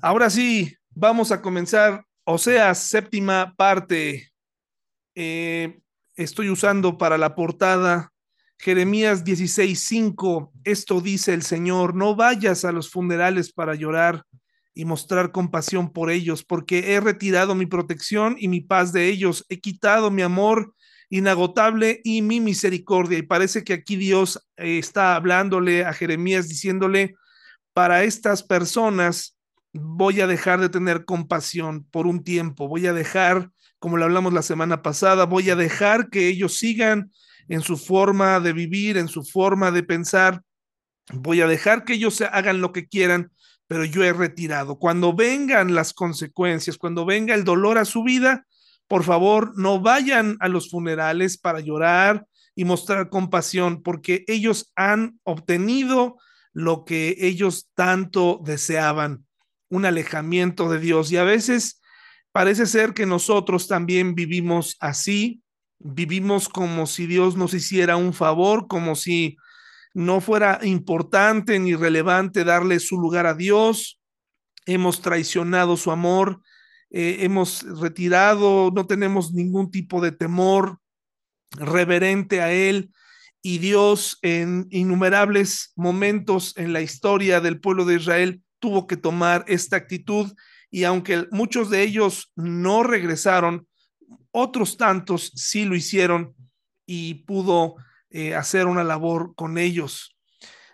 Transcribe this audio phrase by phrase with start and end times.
[0.00, 4.30] Ahora sí, vamos a comenzar, o sea, séptima parte.
[5.16, 5.80] Eh,
[6.14, 8.12] estoy usando para la portada
[8.58, 10.52] Jeremías 16:5.
[10.62, 14.22] Esto dice el Señor: No vayas a los funerales para llorar
[14.72, 19.44] y mostrar compasión por ellos, porque he retirado mi protección y mi paz de ellos,
[19.48, 20.74] he quitado mi amor
[21.10, 23.18] inagotable y mi misericordia.
[23.18, 27.16] Y parece que aquí Dios eh, está hablándole a Jeremías, diciéndole,
[27.72, 29.37] para estas personas
[29.80, 34.32] voy a dejar de tener compasión por un tiempo, voy a dejar, como lo hablamos
[34.32, 37.10] la semana pasada, voy a dejar que ellos sigan
[37.48, 40.42] en su forma de vivir, en su forma de pensar,
[41.12, 43.32] voy a dejar que ellos hagan lo que quieran,
[43.66, 44.78] pero yo he retirado.
[44.78, 48.46] Cuando vengan las consecuencias, cuando venga el dolor a su vida,
[48.86, 55.20] por favor, no vayan a los funerales para llorar y mostrar compasión, porque ellos han
[55.22, 56.16] obtenido
[56.52, 59.27] lo que ellos tanto deseaban
[59.70, 61.12] un alejamiento de Dios.
[61.12, 61.80] Y a veces
[62.32, 65.42] parece ser que nosotros también vivimos así,
[65.78, 69.36] vivimos como si Dios nos hiciera un favor, como si
[69.94, 74.00] no fuera importante ni relevante darle su lugar a Dios.
[74.66, 76.42] Hemos traicionado su amor,
[76.90, 80.78] eh, hemos retirado, no tenemos ningún tipo de temor
[81.52, 82.90] reverente a Él.
[83.40, 89.44] Y Dios en innumerables momentos en la historia del pueblo de Israel tuvo que tomar
[89.48, 90.32] esta actitud
[90.70, 93.66] y aunque muchos de ellos no regresaron,
[94.30, 96.34] otros tantos sí lo hicieron
[96.86, 97.76] y pudo
[98.10, 100.16] eh, hacer una labor con ellos.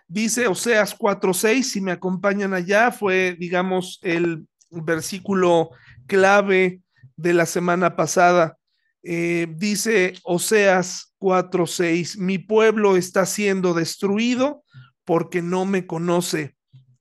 [0.07, 5.71] Dice Oseas 4:6, si me acompañan allá, fue, digamos, el versículo
[6.05, 6.81] clave
[7.15, 8.57] de la semana pasada.
[9.03, 14.63] Eh, dice Oseas 4:6, mi pueblo está siendo destruido
[15.05, 16.54] porque no me conoce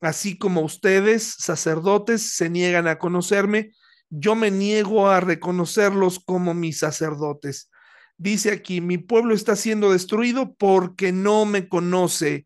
[0.05, 3.72] así como ustedes, sacerdotes, se niegan a conocerme,
[4.10, 7.70] yo me niego a reconocerlos como mis sacerdotes.
[8.16, 12.44] Dice aquí, mi pueblo está siendo destruido porque no me conoce.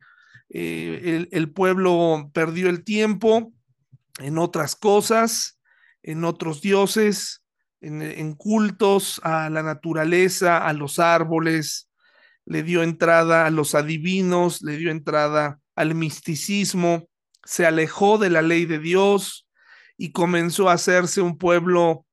[0.50, 3.52] Eh, el, pueblo perdió el tiempo
[4.18, 5.60] en otras cosas,
[6.02, 7.42] en otros dioses,
[7.80, 11.90] en, en cultos a la naturaleza, a los árboles,
[12.46, 17.08] le dio entrada a los adivinos, le dio entrada al misticismo,
[17.48, 19.48] se alejó de la ley de Dios
[19.96, 22.04] y comenzó a hacerse un pueblo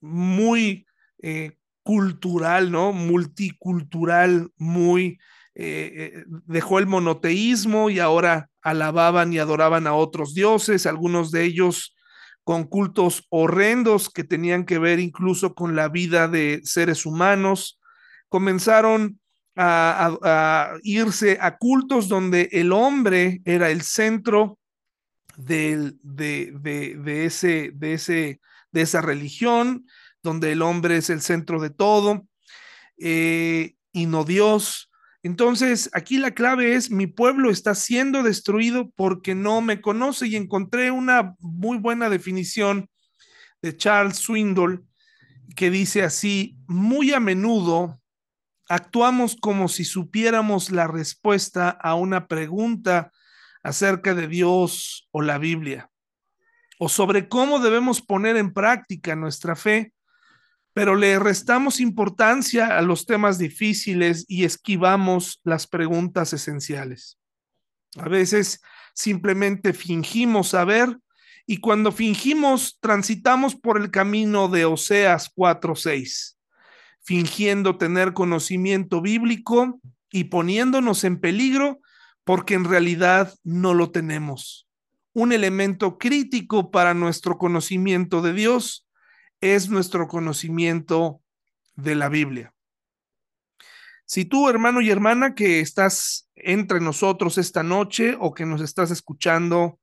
[0.00, 0.86] muy
[1.22, 2.94] eh, cultural, ¿no?
[2.94, 5.18] Multicultural, muy...
[5.54, 11.44] Eh, eh, dejó el monoteísmo y ahora alababan y adoraban a otros dioses, algunos de
[11.44, 11.94] ellos
[12.42, 17.78] con cultos horrendos que tenían que ver incluso con la vida de seres humanos.
[18.30, 19.20] Comenzaron
[19.54, 24.58] a, a, irse a cultos donde el hombre era el centro
[25.38, 28.40] de, de, ese, de, ese,
[28.72, 29.86] de esa religión,
[30.22, 32.26] donde el hombre es el centro de todo
[32.98, 34.90] eh, y no Dios.
[35.22, 40.36] Entonces, aquí la clave es, mi pueblo está siendo destruido porque no me conoce y
[40.36, 42.88] encontré una muy buena definición
[43.62, 44.84] de Charles Swindoll
[45.54, 48.00] que dice así, muy a menudo
[48.68, 53.12] actuamos como si supiéramos la respuesta a una pregunta
[53.68, 55.90] acerca de Dios o la Biblia,
[56.78, 59.92] o sobre cómo debemos poner en práctica nuestra fe,
[60.72, 67.18] pero le restamos importancia a los temas difíciles y esquivamos las preguntas esenciales.
[67.96, 68.62] A veces
[68.94, 70.98] simplemente fingimos saber
[71.46, 76.38] y cuando fingimos transitamos por el camino de Oseas 4:6,
[77.02, 79.80] fingiendo tener conocimiento bíblico
[80.10, 81.80] y poniéndonos en peligro
[82.28, 84.68] porque en realidad no lo tenemos.
[85.14, 88.86] Un elemento crítico para nuestro conocimiento de Dios
[89.40, 91.22] es nuestro conocimiento
[91.74, 92.52] de la Biblia.
[94.04, 98.90] Si tú, hermano y hermana, que estás entre nosotros esta noche o que nos estás
[98.90, 99.80] escuchando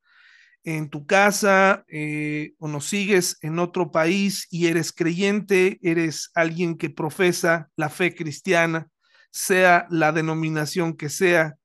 [0.63, 6.77] en tu casa eh, o nos sigues en otro país y eres creyente, eres alguien
[6.77, 8.91] que profesa la fe cristiana,
[9.31, 11.57] sea la denominación que sea,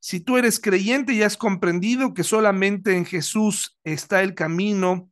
[0.00, 5.10] si tú eres creyente y has comprendido que solamente en Jesús está el camino,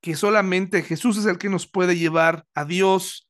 [0.00, 3.28] que solamente Jesús es el que nos puede llevar a Dios,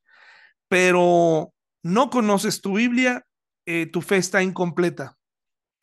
[0.67, 3.25] pero no conoces tu Biblia,
[3.65, 5.17] eh, tu fe está incompleta.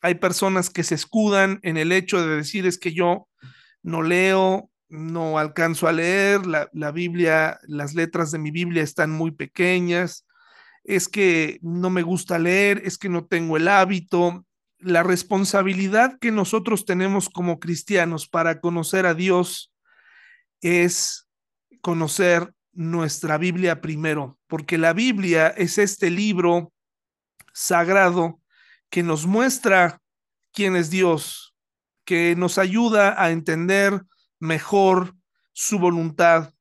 [0.01, 3.27] Hay personas que se escudan en el hecho de decir es que yo
[3.81, 9.11] no leo, no alcanzo a leer, la, la Biblia, las letras de mi Biblia están
[9.11, 10.25] muy pequeñas,
[10.83, 14.45] es que no me gusta leer, es que no tengo el hábito,
[14.85, 19.73] la responsabilidad que nosotros tenemos como cristianos para conocer a Dios
[20.61, 21.27] es
[21.81, 26.71] conocer nuestra Biblia primero, porque la Biblia es este libro
[27.51, 28.39] sagrado
[28.91, 30.01] que nos muestra
[30.53, 31.55] quién es Dios,
[32.05, 34.03] que nos ayuda a entender
[34.39, 35.15] mejor
[35.51, 36.53] su voluntad,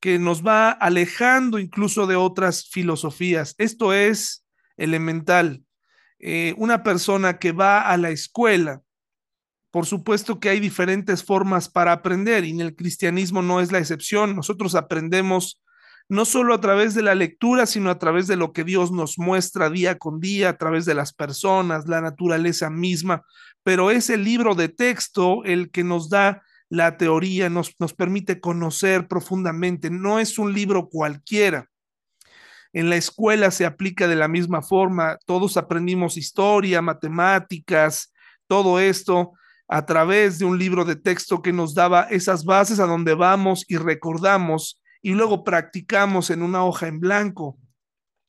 [0.00, 3.54] que nos va alejando incluso de otras filosofías.
[3.56, 4.44] Esto es
[4.76, 5.62] elemental.
[6.20, 8.82] Eh, una persona que va a la escuela,
[9.70, 13.78] por supuesto que hay diferentes formas para aprender y en el cristianismo no es la
[13.78, 14.34] excepción.
[14.34, 15.62] Nosotros aprendemos
[16.08, 19.18] no solo a través de la lectura, sino a través de lo que Dios nos
[19.18, 23.24] muestra día con día, a través de las personas, la naturaleza misma,
[23.62, 28.40] pero es el libro de texto el que nos da la teoría, nos, nos permite
[28.40, 31.68] conocer profundamente, no es un libro cualquiera.
[32.72, 38.12] En la escuela se aplica de la misma forma, todos aprendimos historia, matemáticas,
[38.46, 39.32] todo esto
[39.68, 43.64] a través de un libro de texto que nos daba esas bases a donde vamos
[43.68, 47.58] y recordamos y luego practicamos en una hoja en blanco.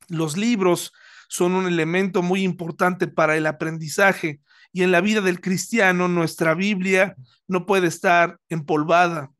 [0.09, 0.91] Los libros
[1.29, 4.41] son un elemento muy importante para el aprendizaje
[4.73, 7.15] y en la vida del cristiano nuestra Biblia
[7.47, 9.31] no puede estar empolvada.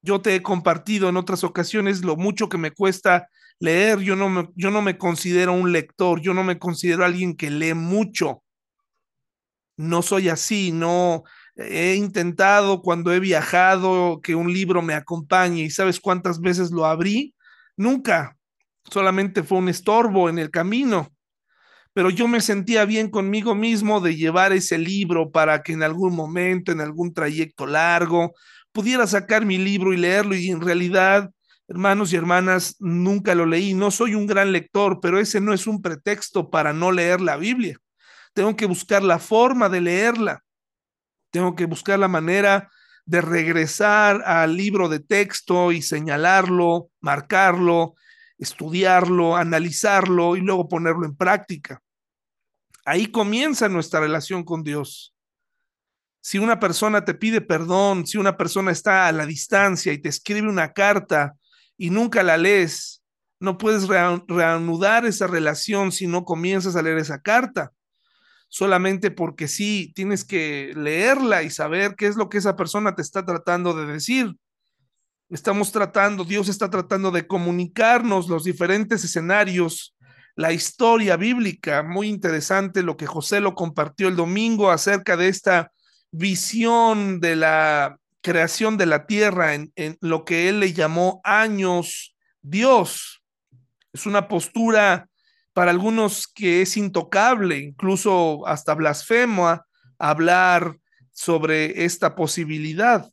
[0.00, 3.28] Yo te he compartido en otras ocasiones lo mucho que me cuesta
[3.60, 4.00] leer.
[4.00, 7.50] Yo no me, yo no me considero un lector, yo no me considero alguien que
[7.50, 8.42] lee mucho.
[9.76, 11.22] No soy así, no
[11.56, 16.84] he intentado cuando he viajado que un libro me acompañe y sabes cuántas veces lo
[16.86, 17.34] abrí.
[17.76, 18.36] Nunca,
[18.90, 21.12] solamente fue un estorbo en el camino
[21.98, 26.14] pero yo me sentía bien conmigo mismo de llevar ese libro para que en algún
[26.14, 28.34] momento, en algún trayecto largo,
[28.70, 31.28] pudiera sacar mi libro y leerlo y en realidad,
[31.68, 33.74] hermanos y hermanas, nunca lo leí.
[33.74, 37.36] No soy un gran lector, pero ese no es un pretexto para no leer la
[37.36, 37.78] Biblia.
[38.32, 40.42] Tengo que buscar la forma de leerla.
[41.30, 42.70] Tengo que buscar la manera
[43.04, 47.94] de regresar al libro de texto y señalarlo, marcarlo,
[48.38, 51.82] estudiarlo, analizarlo y luego ponerlo en práctica.
[52.84, 55.14] Ahí comienza nuestra relación con Dios.
[56.20, 60.08] Si una persona te pide perdón, si una persona está a la distancia y te
[60.08, 61.34] escribe una carta
[61.78, 63.02] y nunca la lees,
[63.40, 67.72] no puedes reanudar esa relación si no comienzas a leer esa carta.
[68.48, 73.02] Solamente porque sí, tienes que leerla y saber qué es lo que esa persona te
[73.02, 74.34] está tratando de decir.
[75.30, 79.94] Estamos tratando, Dios está tratando de comunicarnos los diferentes escenarios
[80.38, 85.72] la historia bíblica, muy interesante lo que José lo compartió el domingo acerca de esta
[86.12, 93.22] visión de la creación de la tierra en, lo que él le llamó años Dios.
[93.92, 95.08] Es una postura
[95.52, 99.66] para algunos que es intocable, incluso hasta blasfema
[99.98, 100.78] hablar
[101.10, 103.10] sobre esta posibilidad.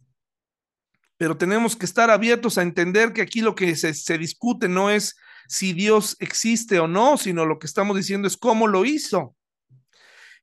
[1.17, 4.89] Pero tenemos que estar abiertos a entender que aquí lo que se, se discute no
[4.89, 5.15] es
[5.47, 9.35] si Dios existe o no, sino lo que estamos diciendo es cómo lo hizo.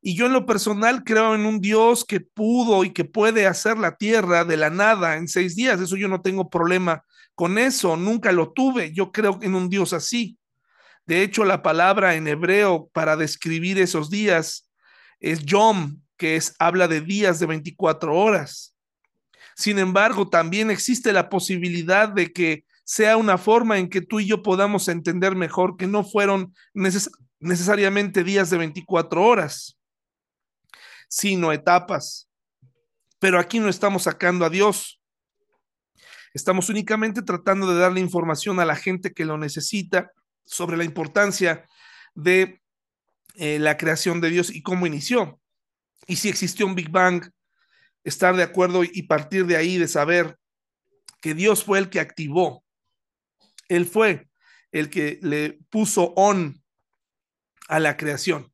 [0.05, 3.79] Y yo en lo personal creo en un Dios que pudo y que puede hacer
[3.79, 5.81] la tierra de la nada en seis días.
[5.81, 7.05] Eso yo no tengo problema
[7.37, 8.93] con eso, nunca lo tuve.
[8.93, 10.37] Yo creo en un Dios así.
[11.07, 14.69] De hecho, la palabra en hebreo para describir esos días
[15.21, 18.75] es yom, que es habla de días de 24 horas.
[19.55, 24.27] Sin embargo, también existe la posibilidad de que sea una forma en que tú y
[24.27, 26.55] yo podamos entender mejor que no fueron
[27.39, 29.79] necesariamente días de 24 horas,
[31.13, 32.31] sino etapas.
[33.19, 35.01] Pero aquí no estamos sacando a Dios.
[36.35, 40.11] Estamos únicamente tratando de darle información a la gente que lo necesita
[40.45, 41.69] sobre la importancia
[42.15, 42.63] de
[43.35, 45.41] eh, la creación de Dios y cómo inició.
[46.07, 47.31] Y si existió un Big Bang,
[48.05, 50.39] estar de acuerdo y partir de ahí, de saber
[51.21, 52.65] que Dios fue el que activó
[53.69, 54.29] él fue
[54.71, 56.63] el que le puso on
[57.69, 58.52] a la creación.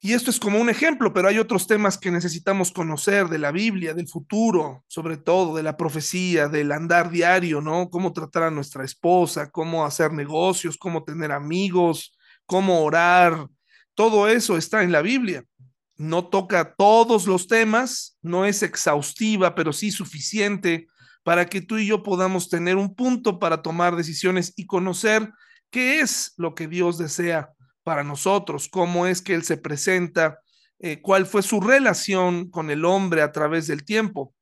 [0.00, 3.50] Y esto es como un ejemplo, pero hay otros temas que necesitamos conocer de la
[3.50, 7.88] Biblia, del futuro, sobre todo de la profecía, del andar diario, ¿no?
[7.88, 13.48] Cómo tratar a nuestra esposa, cómo hacer negocios, cómo tener amigos, cómo orar.
[13.94, 15.44] Todo eso está en la Biblia.
[15.96, 20.88] No toca todos los temas, no es exhaustiva, pero sí suficiente
[21.22, 25.32] para que tú y yo podamos tener un punto para tomar decisiones y conocer
[25.70, 27.55] qué es lo que Dios desea
[27.86, 30.40] para nosotros, cómo es que Él se presenta,
[30.80, 34.34] eh, cuál fue su relación con el hombre a través del tiempo.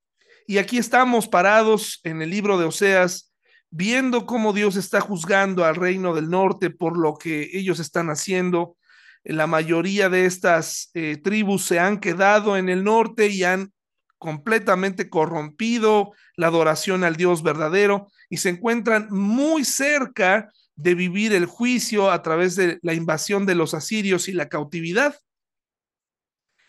[0.46, 3.34] Y aquí estamos parados en el libro de Oseas,
[3.68, 8.78] viendo cómo Dios está juzgando al reino del norte por lo que ellos están haciendo.
[9.24, 13.74] La mayoría de estas eh, tribus se han quedado en el norte y han
[14.16, 21.46] completamente corrompido la adoración al Dios verdadero y se encuentran muy cerca de vivir el
[21.46, 25.16] juicio a través de la invasión de los asirios y la cautividad.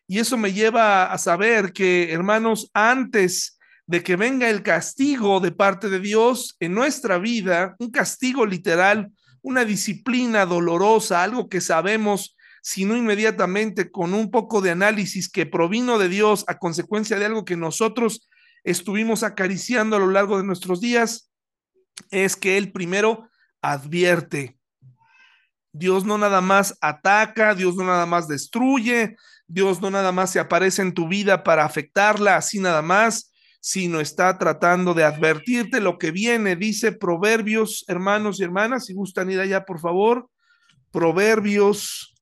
[0.07, 3.57] Y eso me lleva a saber que, hermanos, antes
[3.87, 9.11] de que venga el castigo de parte de Dios en nuestra vida, un castigo literal,
[9.41, 15.99] una disciplina dolorosa, algo que sabemos, sino inmediatamente con un poco de análisis que provino
[15.99, 18.27] de Dios a consecuencia de algo que nosotros
[18.63, 21.31] estuvimos acariciando a lo largo de nuestros días,
[22.09, 23.29] es que Él primero
[23.71, 24.57] advierte.
[25.71, 30.39] Dios no nada más ataca, Dios no nada más destruye, Dios no nada más se
[30.39, 35.97] aparece en tu vida para afectarla así nada más, sino está tratando de advertirte lo
[35.97, 36.55] que viene.
[36.55, 40.29] Dice Proverbios, hermanos y hermanas, si gustan ir allá, por favor.
[40.91, 42.13] Proverbios.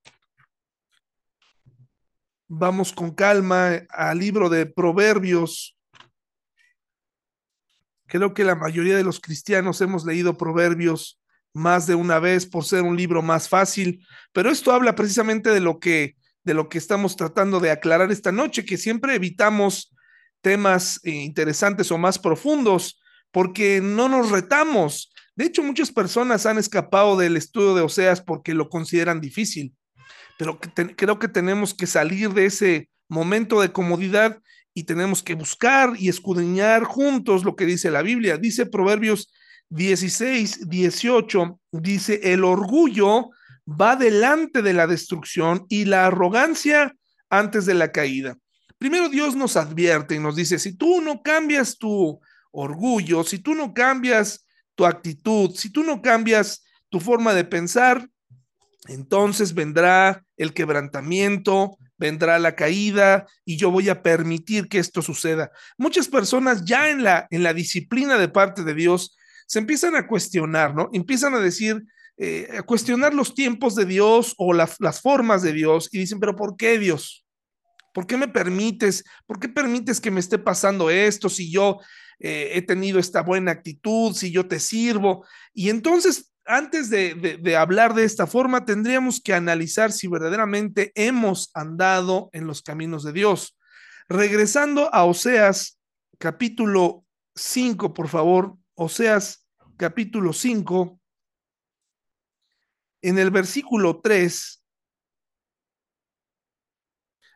[2.47, 5.77] Vamos con calma al libro de Proverbios.
[8.07, 11.22] Creo que la mayoría de los cristianos hemos leído Proverbios
[11.53, 15.59] más de una vez por ser un libro más fácil, pero esto habla precisamente de
[15.59, 19.93] lo que de lo que estamos tratando de aclarar esta noche, que siempre evitamos
[20.41, 25.11] temas eh, interesantes o más profundos porque no nos retamos.
[25.35, 29.73] De hecho, muchas personas han escapado del estudio de Oseas porque lo consideran difícil,
[30.37, 34.39] pero creo que tenemos que salir de ese momento de comodidad
[34.73, 38.37] y tenemos que buscar y escudriñar juntos lo que dice la Biblia.
[38.37, 39.31] Dice Proverbios
[39.73, 43.31] 16, 18, dice, el orgullo
[43.67, 46.95] va delante de la destrucción y la arrogancia
[47.29, 48.37] antes de la caída.
[48.77, 53.55] Primero Dios nos advierte y nos dice, si tú no cambias tu orgullo, si tú
[53.55, 58.07] no cambias tu actitud, si tú no cambias tu forma de pensar,
[58.87, 65.51] entonces vendrá el quebrantamiento, vendrá la caída y yo voy a permitir que esto suceda.
[65.79, 70.07] Muchas personas ya en la, en la disciplina de parte de Dios se empiezan a
[70.07, 70.89] cuestionar, ¿no?
[70.93, 71.83] Empiezan a decir,
[72.17, 76.35] eh, a cuestionar los tiempos de Dios o las formas de Dios y dicen, pero
[76.35, 77.23] ¿por qué Dios?
[77.93, 79.03] ¿Por qué me permites?
[79.25, 81.79] ¿Por qué permites que me esté pasando esto si yo
[82.19, 85.25] eh, he tenido esta buena actitud, si yo te sirvo?
[85.53, 91.51] Y entonces, antes de, de hablar de esta forma, tendríamos que analizar si verdaderamente hemos
[91.53, 93.57] andado en los caminos de Dios.
[94.09, 95.79] Regresando a Oseas
[96.17, 100.99] capítulo 5, por favor, Oseas capítulo 5,
[103.01, 104.63] en el versículo 3,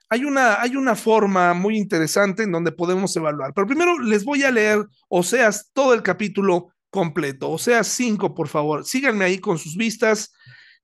[0.10, 3.54] hay una, hay una forma muy interesante en donde podemos evaluar.
[3.54, 7.50] Pero primero les voy a leer Oseas todo el capítulo completo.
[7.52, 8.86] Oseas 5, por favor.
[8.86, 10.34] Síganme ahí con sus vistas.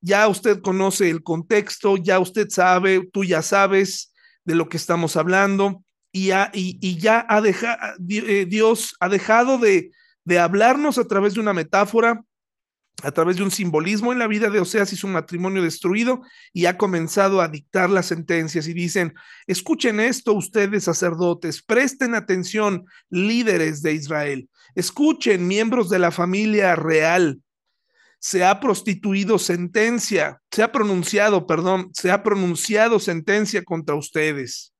[0.01, 5.15] Ya usted conoce el contexto, ya usted sabe, tú ya sabes de lo que estamos
[5.15, 7.79] hablando y ya, y, ya ha dejado,
[8.09, 9.91] eh, Dios ha dejado de,
[10.25, 12.23] de hablarnos a través de una metáfora
[13.01, 16.21] a través de un simbolismo en la vida de Oseas hizo un matrimonio destruido
[16.53, 19.13] y ha comenzado a dictar las sentencias y dicen,
[19.47, 27.41] escuchen esto ustedes sacerdotes, presten atención líderes de Israel, escuchen miembros de la familia real,
[28.19, 34.73] se ha prostituido sentencia, se ha pronunciado, perdón, se ha pronunciado sentencia contra ustedes,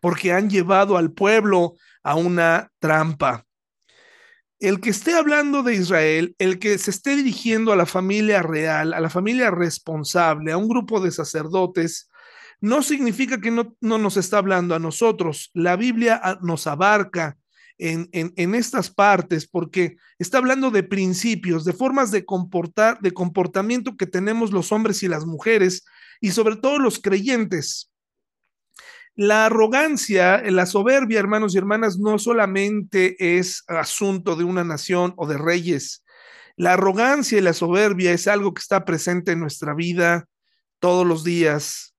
[0.00, 3.46] porque han llevado al pueblo a una trampa
[4.62, 8.94] el que esté hablando de Israel, el que se esté dirigiendo a la familia real,
[8.94, 12.08] a la familia responsable, a un grupo de sacerdotes,
[12.60, 15.50] no significa que no, nos está hablando a nosotros.
[15.52, 17.36] La Biblia ah, nos abarca
[17.76, 23.96] en, en, estas partes porque está hablando de principios, de formas de comportar, de comportamiento
[23.96, 25.84] que tenemos los hombres y las mujeres
[26.20, 27.91] y sobre todo los creyentes.
[29.14, 35.26] La arrogancia, la soberbia, hermanos y hermanas, no solamente es asunto de una nación o
[35.26, 36.02] de reyes.
[36.56, 40.28] La arrogancia y la soberbia es algo que está presente en nuestra vida
[40.78, 41.94] todos los días.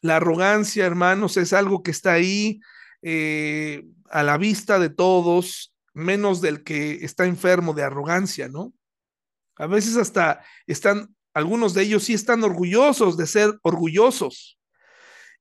[0.00, 2.60] La arrogancia, hermanos, es algo que está ahí
[3.02, 8.72] eh, a la vista de todos, menos del que está enfermo de arrogancia, ¿no?
[9.56, 14.55] A veces hasta están, algunos de ellos sí están orgullosos de ser orgullosos.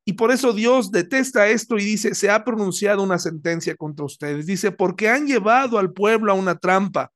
[0.07, 4.45] Y por eso Dios detesta esto y dice, se ha pronunciado una sentencia contra ustedes.
[4.45, 7.11] Dice, porque han llevado al pueblo a una trampa.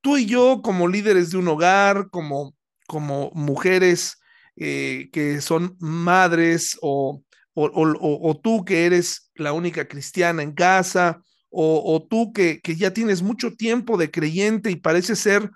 [0.00, 2.54] Tú y yo como líderes de un hogar, como,
[2.86, 4.18] como mujeres
[4.54, 7.22] eh, que son madres o,
[7.54, 13.22] o, tú que eres la única cristiana en casa o, tú que, que ya tienes
[13.22, 15.50] mucho tiempo de creyente y parece ser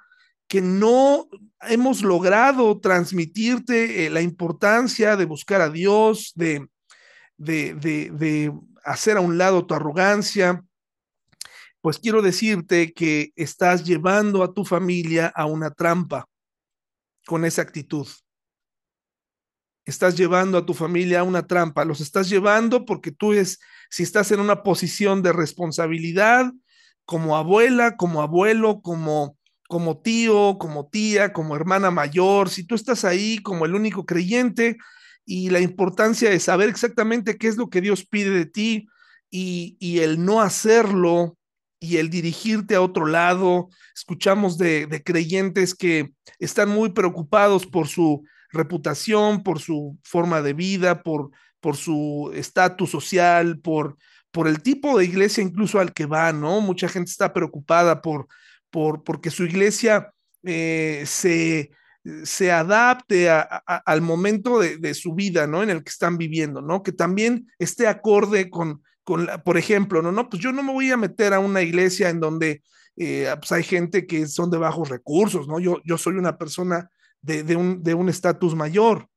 [0.49, 1.29] que no
[1.63, 6.67] hemos logrado transmitirte eh, la importancia de buscar a Dios, de,
[7.43, 8.53] de,
[8.85, 10.65] hacer a un lado tu arrogancia,
[11.81, 16.29] pues quiero decirte que estás llevando a tu familia a una trampa
[17.27, 18.07] con esa actitud.
[19.85, 21.85] Estás llevando a tu familia a una trampa.
[21.85, 23.59] Los estás llevando porque tú es,
[23.91, 26.53] si estás en una posición de responsabilidad,
[27.05, 29.37] como abuela, como abuelo, como,
[29.69, 34.77] como tío, como tía, como hermana mayor, si tú estás ahí como el único creyente
[35.25, 38.89] y la importancia de saber exactamente qué es lo que Dios pide de ti
[39.31, 41.39] y, el no hacerlo
[41.81, 43.69] y el dirigirte a otro lado.
[43.95, 50.53] Escuchamos de, de, creyentes que están muy preocupados por su reputación, por su forma de
[50.53, 53.97] vida, por, por su estatus social, por,
[54.31, 56.61] por el tipo de iglesia incluso al que va, ¿no?
[56.61, 58.27] Mucha gente está preocupada por,
[58.71, 60.13] por porque su iglesia
[60.45, 61.71] eh, se,
[62.25, 65.63] se adapte al momento de, su vida, ¿no?
[65.63, 66.83] En el que están viviendo, ¿no?
[66.83, 70.97] Que también esté acorde con, por ejemplo, no, no, pues yo no me voy a
[70.97, 72.63] meter a una iglesia en donde
[72.97, 75.61] eh, pues hay gente que son de bajos recursos, ¿no?
[75.61, 76.91] Yo, yo soy una persona
[77.21, 79.09] de, de un estatus mayor.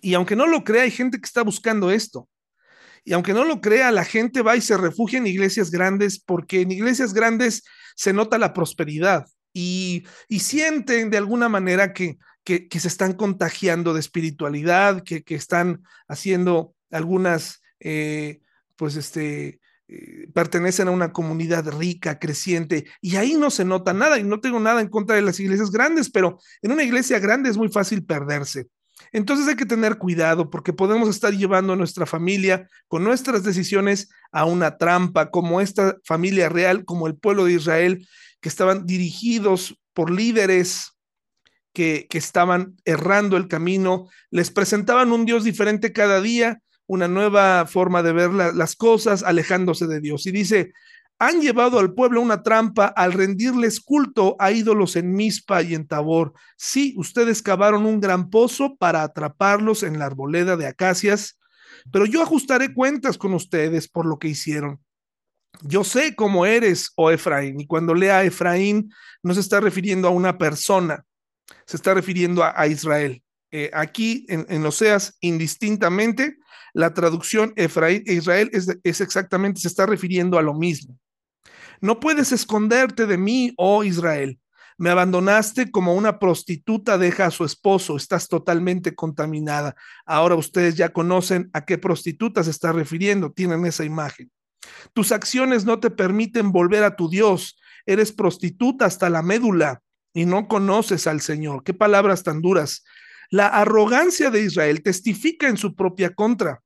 [0.00, 2.28] Y aunque no lo crea, hay gente que está buscando esto.
[3.04, 6.60] Y aunque no lo crea, la gente va y se refugia en iglesias grandes porque
[6.60, 7.62] en iglesias grandes
[7.94, 10.04] se nota la prosperidad y,
[10.38, 15.82] sienten de alguna manera que, que, que, se están contagiando de espiritualidad, que, que están
[16.08, 18.40] haciendo algunas eh,
[18.76, 24.18] pues este, eh, pertenecen a una comunidad rica, creciente, y ahí no se nota nada,
[24.18, 27.50] y no tengo nada en contra de las iglesias grandes, pero en una iglesia grande
[27.50, 28.68] es muy fácil perderse.
[29.12, 34.10] Entonces hay que tener cuidado porque podemos estar llevando a nuestra familia con nuestras decisiones
[34.30, 38.06] a una trampa, como esta familia real, como el pueblo de Israel,
[38.40, 40.92] que estaban dirigidos por líderes
[41.72, 47.66] que, que estaban errando el camino, les presentaban un Dios diferente cada día, una nueva
[47.66, 50.26] forma de ver la, las cosas, alejándose de Dios.
[50.26, 50.72] Y dice,
[51.20, 55.86] han llevado al pueblo una trampa al rendirles culto a ídolos en Mispa y en
[55.86, 56.32] Tabor.
[56.56, 61.38] Sí, ustedes cavaron un gran pozo para atraparlos en la arboleda de acacias,
[61.92, 64.80] pero yo ajustaré cuentas con ustedes por lo que hicieron.
[65.62, 70.10] Yo sé cómo eres, oh Efraín, y cuando lea Efraín no se está refiriendo a
[70.10, 71.04] una persona,
[71.66, 73.22] se está refiriendo a, Israel.
[73.50, 76.36] Eh, aquí en, en Oseas, indistintamente,
[76.72, 80.96] la traducción Efraín e Israel es, es exactamente, se está refiriendo a lo mismo.
[81.80, 84.38] No puedes esconderte de mí, oh Israel.
[84.80, 89.76] Me abandonaste como una prostituta deja a su esposo, estás totalmente contaminada.
[90.06, 94.30] Ahora ustedes ya conocen a qué prostituta se está refiriendo, tienen esa imagen.
[94.92, 100.26] Tus acciones no te permiten volver a tu Dios, eres prostituta hasta la médula y
[100.26, 101.64] no conoces al Señor.
[101.64, 102.84] Qué palabras tan duras.
[103.30, 106.62] La arrogancia de Israel testifica en su propia contra.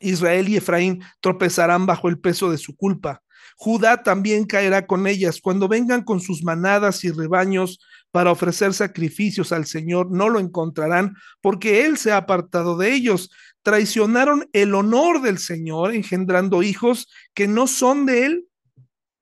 [0.00, 3.22] Israel y Efraín tropezarán bajo el peso de su culpa.
[3.56, 5.40] Judá también caerá con ellas.
[5.40, 7.80] Cuando vengan con sus manadas y rebaños
[8.12, 13.30] para ofrecer sacrificios al Señor, no lo encontrarán, porque Él se ha apartado de ellos.
[13.62, 18.44] Traicionaron el honor del Señor, engendrando hijos que no son de Él.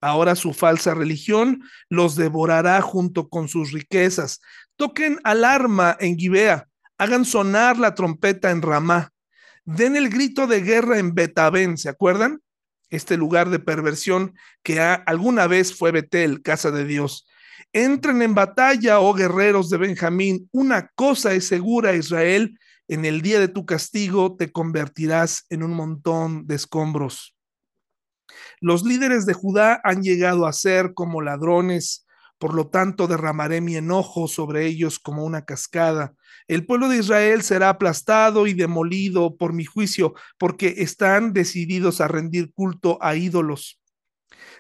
[0.01, 4.41] Ahora su falsa religión los devorará junto con sus riquezas.
[4.77, 6.69] Toquen alarma en Gibea,
[6.99, 9.13] hagan sonar la trompeta en Ramá,
[9.65, 12.41] den el grito de guerra en Betabén, ¿se acuerdan?
[12.91, 17.27] Este lugar de perversión que alguna vez fue Betel, casa de Dios.
[17.73, 20.49] Entren en batalla, oh guerreros de Benjamín.
[20.53, 25.73] Una cosa es segura, Israel, en el día de tu castigo te convertirás en un
[25.73, 27.35] montón de escombros.
[28.61, 32.07] Los líderes de Judá han llegado a ser como ladrones,
[32.39, 36.15] por lo tanto derramaré mi enojo sobre ellos como una cascada.
[36.49, 42.09] El pueblo de Israel será aplastado y demolido por mi juicio, porque están decididos a
[42.09, 43.81] rendir culto a ídolos.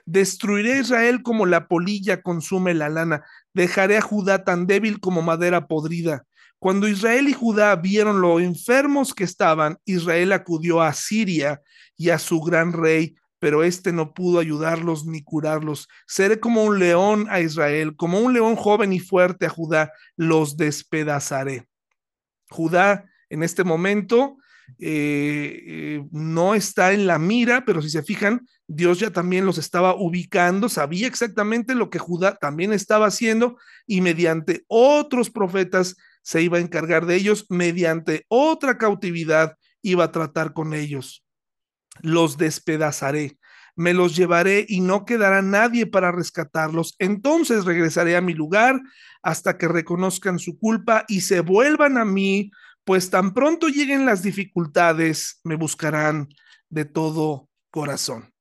[0.06, 3.24] Destruiré a Israel como la polilla consume la lana.
[3.52, 6.24] Dejaré a Judá tan débil como madera podrida.
[6.58, 11.60] Cuando Israel y Judá vieron lo enfermos que estaban, Israel acudió a Siria
[11.96, 15.88] y a su gran rey pero este no pudo ayudarlos ni curarlos.
[16.06, 20.56] Seré como un león a Israel, como un león joven y fuerte a Judá, los
[20.56, 21.68] despedazaré.
[22.48, 24.38] Judá en este momento
[24.78, 29.58] eh, eh, no está en la mira, pero si se fijan, Dios ya también los
[29.58, 36.42] estaba ubicando, sabía exactamente lo que Judá también estaba haciendo y mediante otros profetas se
[36.42, 41.22] iba a encargar de ellos, mediante otra cautividad iba a tratar con ellos
[42.02, 43.38] los despedazaré,
[43.74, 46.94] me los llevaré y no quedará nadie para rescatarlos.
[46.98, 48.80] Entonces regresaré a mi lugar
[49.22, 52.50] hasta que reconozcan su culpa y se vuelvan a mí,
[52.84, 56.28] pues tan pronto lleguen las dificultades, me buscarán
[56.68, 58.32] de todo corazón.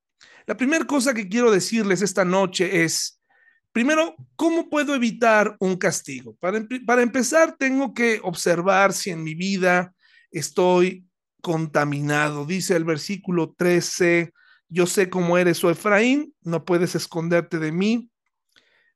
[0.45, 3.14] La primera cosa que quiero decirles esta noche es,
[3.75, 6.33] primero, ¿cómo puedo evitar un castigo?
[6.37, 9.93] Para, empezar, tengo que observar si en mi vida
[10.31, 11.05] estoy
[11.41, 12.45] contaminado.
[12.45, 14.31] Dice el versículo 13,
[14.69, 18.09] yo sé cómo eres, oh Efraín, no puedes esconderte de mí.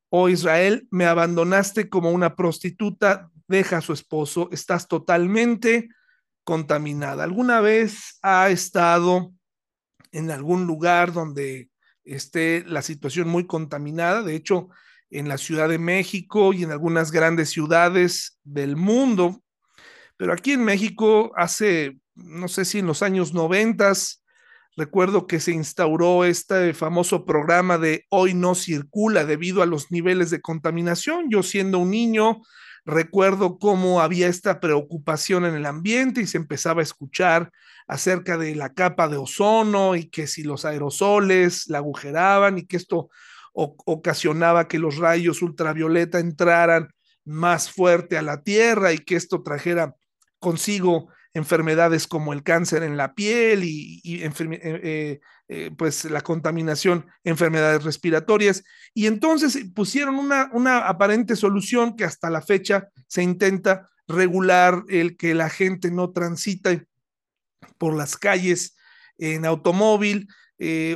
[0.08, 5.90] Oh Israel, me abandonaste como una prostituta, deja a su esposo, estás totalmente
[6.46, 7.26] contaminada.
[7.26, 9.34] ¿Alguna vez ha estado
[10.14, 11.69] en algún lugar donde
[12.16, 14.24] esté la situación muy contaminada.
[14.24, 14.70] De hecho,
[15.12, 19.42] en la Ciudad de México y en algunas grandes ciudades del mundo.
[20.18, 24.24] Pero aquí en México, hace, no sé si en los años noventas,
[24.76, 30.30] recuerdo que se instauró este famoso programa de Hoy no circula debido a los niveles
[30.30, 31.30] de contaminación.
[31.30, 32.42] Yo siendo un niño,
[32.90, 37.52] recuerdo cómo había esta preocupación en el ambiente y se empezaba a escuchar
[37.88, 42.78] acerca de la capa de ozono y que si los aerosoles la agujeraban y que
[42.78, 43.10] esto
[43.54, 46.90] ocasionaba que los rayos ultravioleta entraran
[47.26, 49.96] más fuerte a la Tierra y que esto trajera
[50.40, 57.06] consigo enfermedades como el cáncer en la piel y, eh, eh, eh, pues la contaminación,
[57.24, 58.64] enfermedades respiratorias.
[58.94, 65.36] Y entonces pusieron una, aparente solución que hasta la fecha se intenta regular el que
[65.36, 66.84] la gente no transita
[67.78, 68.76] por las calles
[69.18, 70.28] en automóvil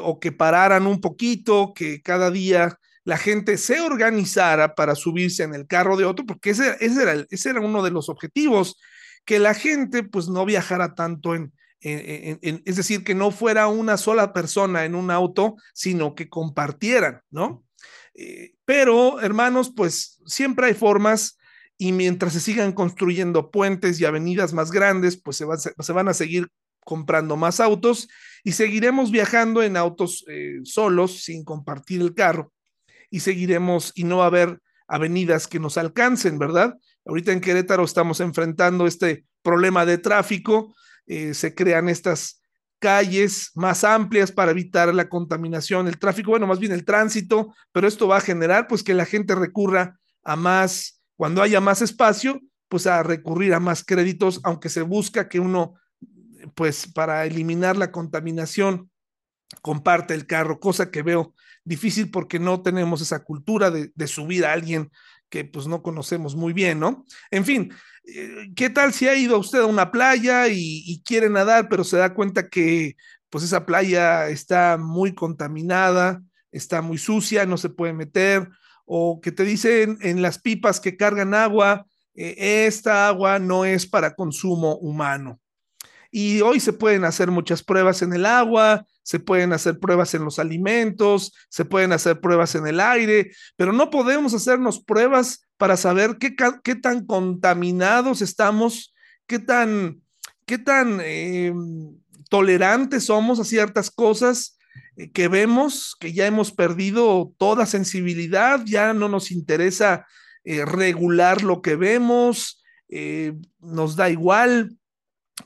[0.02, 5.54] o que pararan un poquito, que cada día la gente se organizara para subirse en
[5.54, 8.78] el carro de otro, porque ese era uno de los objetivos,
[9.26, 14.32] que la gente pues no viajara tanto en, es decir, que no fuera una sola
[14.32, 17.66] persona en un auto, sino que compartieran, ¿no?
[18.14, 21.38] Eh, pero, hermanos, pues siempre hay formas
[21.78, 25.46] y mientras se sigan construyendo puentes y avenidas más grandes, pues se,
[25.78, 26.48] se van a seguir
[26.86, 28.08] comprando más autos
[28.44, 32.54] y seguiremos viajando en autos eh, solos sin compartir el carro
[33.10, 36.78] y seguiremos y no va a haber avenidas que nos alcancen, ¿verdad?
[37.06, 42.41] Ahorita en Querétaro estamos enfrentando este problema de tráfico, eh, se crean estas
[42.80, 47.88] calles más amplias para evitar la contaminación, el tráfico, bueno, más bien el tránsito, pero
[47.88, 52.41] esto va a generar pues que la gente recurra a más, cuando haya más espacio,
[52.67, 55.76] pues a recurrir a más créditos, aunque se busca que uno
[56.56, 58.89] pues para eliminar la contaminación,
[59.62, 64.54] comparte el carro, cosa que veo difícil porque no tenemos esa cultura de, subir a
[64.54, 64.91] alguien
[65.30, 67.06] que pues no conocemos muy bien, ¿no?
[67.32, 67.73] En fin,
[68.06, 71.97] eh, ¿qué tal si ha ido usted a una playa y, quiere nadar, pero se
[71.97, 72.95] da cuenta que
[73.30, 76.21] pues esa playa está muy contaminada,
[76.52, 78.47] está muy sucia, no se puede meter,
[78.86, 83.88] o que te dicen en las pipas que cargan agua, eh, esta agua no es
[83.88, 85.39] para consumo humano.
[86.12, 90.24] Y hoy se pueden hacer muchas pruebas en el agua, se pueden hacer pruebas en
[90.24, 95.78] los alimentos, se pueden hacer pruebas en el aire, pero no podemos hacernos pruebas para
[95.78, 98.94] saber qué, qué tan contaminados estamos,
[99.28, 100.02] qué tan,
[100.46, 101.96] qué tan em,
[102.30, 104.58] tolerantes somos a ciertas cosas
[104.96, 110.08] eh, que vemos, que ya hemos perdido toda sensibilidad, ya no nos interesa
[110.44, 114.78] eh, regular lo que vemos, eh, nos da igual,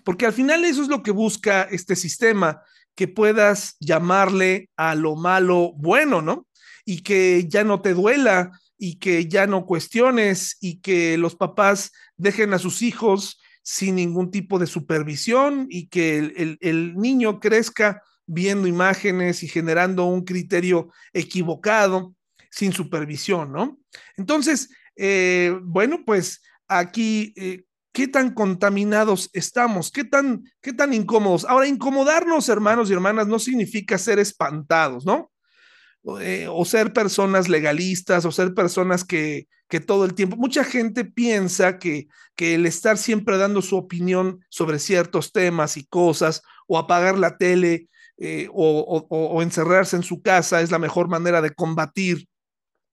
[0.04, 2.62] porque al final eso es lo que busca este sistema,
[2.98, 6.48] que puedas llamarle a lo malo bueno, ¿no?
[6.84, 11.92] Y que ya no te duela y que ya no cuestiones y que los papás
[12.16, 18.68] dejen a sus hijos sin ningún tipo de supervisión y que el, niño crezca viendo
[18.68, 22.16] imágenes y generando un criterio equivocado
[22.50, 23.78] sin supervisión, ¿no?
[24.16, 27.67] Entonces, eh, bueno, pues aquí eh,
[27.98, 31.46] qué tan contaminados estamos, qué tan, qué tan incómodos.
[31.46, 35.32] Ahora, incomodarnos, hermanos y hermanas, no significa ser espantados, ¿no?
[36.04, 41.06] O, eh, ser personas legalistas o ser personas que, que, todo el tiempo, mucha gente
[41.06, 46.78] piensa que, que el estar siempre dando su opinión sobre ciertos temas y cosas o
[46.78, 51.56] apagar la tele eh, o, o encerrarse en su casa es la mejor manera de
[51.56, 52.28] combatir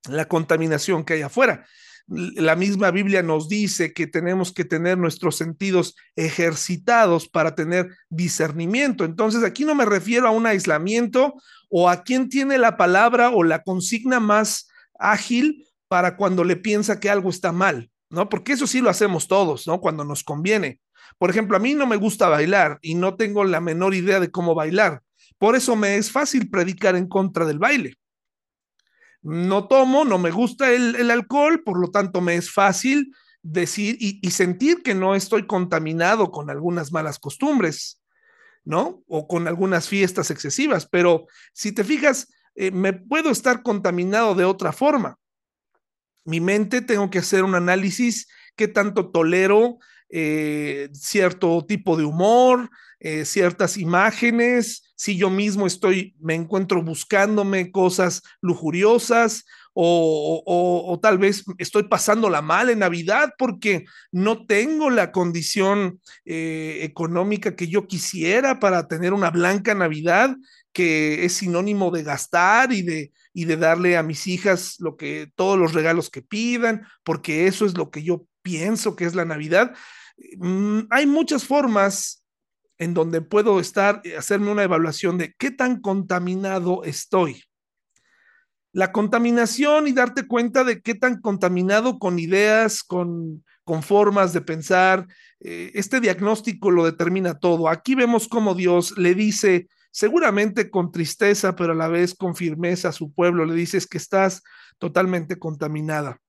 [0.09, 1.67] la contaminación que hay afuera
[2.07, 9.05] la misma Biblia nos dice que tenemos que tener nuestros sentidos ejercitados para tener discernimiento.
[9.05, 11.35] Entonces, aquí no me refiero a un aislamiento
[11.71, 17.01] o a quien tiene la palabra o la consigna más ágil para cuando le piensa
[17.01, 18.29] que algo está mal, ¿no?
[18.29, 19.81] Porque eso sí lo hacemos todos, ¿no?
[19.81, 20.81] Cuando nos conviene.
[21.19, 24.31] Por ejemplo, a mí no me gusta bailar y no tengo la menor idea de
[24.31, 25.03] cómo bailar.
[25.39, 27.97] Por eso me es fácil predicar en contra del baile
[29.25, 34.31] no tomo, no me gusta el, alcohol, por lo tanto me es fácil decir y,
[34.31, 38.01] sentir que no estoy contaminado con algunas malas costumbres.
[38.67, 39.03] ¿no?
[39.09, 44.47] O con algunas fiestas excesivas, pero si te fijas, eh, me puedo estar contaminado de
[44.47, 45.19] otra forma.
[46.25, 52.71] Mi mente tengo que hacer un análisis qué tanto tolero eh, cierto tipo de humor,
[53.01, 59.45] eh, ciertas imágenes, si yo mismo estoy, me encuentro buscándome cosas lujuriosas
[59.77, 67.57] o, tal vez estoy pasándola mal en Navidad porque no tengo la condición eh, económica
[67.57, 70.37] que yo quisiera para tener una blanca Navidad
[70.73, 75.31] que es sinónimo de gastar y de, y de darle a mis hijas lo que,
[75.37, 79.25] todos los regalos que pidan, porque eso es lo que yo pienso que es la
[79.25, 79.75] Navidad.
[80.37, 82.24] Mm, hay muchas formas
[82.79, 87.43] en donde puedo estar, eh, hacerme una evaluación de qué tan contaminado estoy
[88.75, 94.41] la contaminación y darte cuenta de qué tan contaminado con ideas, con, con formas de
[94.41, 95.07] pensar,
[95.39, 97.69] eh, este diagnóstico lo determina todo.
[97.69, 102.89] Aquí vemos cómo Dios le dice, seguramente con tristeza, pero a la vez con firmeza
[102.89, 104.43] a su pueblo, le dices que estás
[104.79, 106.21] totalmente contaminada.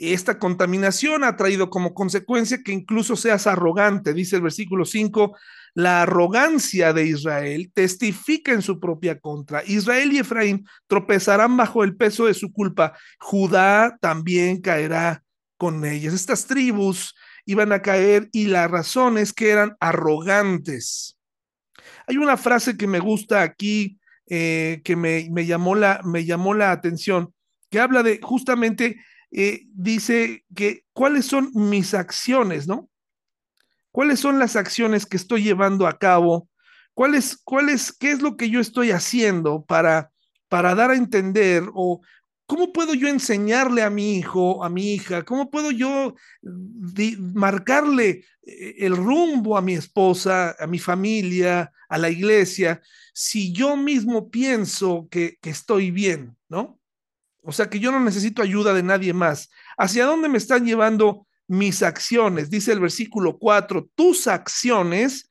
[0.00, 5.36] Esta contaminación ha traído como consecuencia que incluso seas arrogante, dice el versículo 5,
[5.74, 9.62] la arrogancia de Israel testifica en su propia contra.
[9.64, 12.94] Israel y Efraín tropezarán bajo el peso de su culpa.
[13.18, 15.22] Judá también caerá
[15.58, 16.14] con ellas.
[16.14, 21.18] Estas tribus iban a caer y la razón es que eran arrogantes.
[22.06, 23.98] Hay una frase que me gusta aquí,
[24.30, 27.34] eh, que me, llamó la, me llamó la atención,
[27.70, 28.96] que habla de justamente,
[29.32, 32.90] eh, dice que cuáles son mis acciones, ¿no?
[33.92, 36.48] ¿Cuáles son las acciones que estoy llevando a cabo?
[36.94, 40.10] ¿Cuál es, qué es lo que yo estoy haciendo para,
[40.48, 42.00] para dar a entender o
[42.46, 45.24] cómo puedo yo enseñarle a mi hijo, a mi hija?
[45.24, 46.14] ¿Cómo puedo yo
[47.18, 52.80] marcarle eh, el rumbo a mi esposa, a mi familia, a la iglesia,
[53.12, 56.79] si yo mismo pienso que, que estoy bien, ¿no?
[57.42, 59.50] O sea, que yo no necesito ayuda de nadie más.
[59.78, 65.28] ¿Hacia dónde me están llevando mis acciones, dice el versículo 4, tus acciones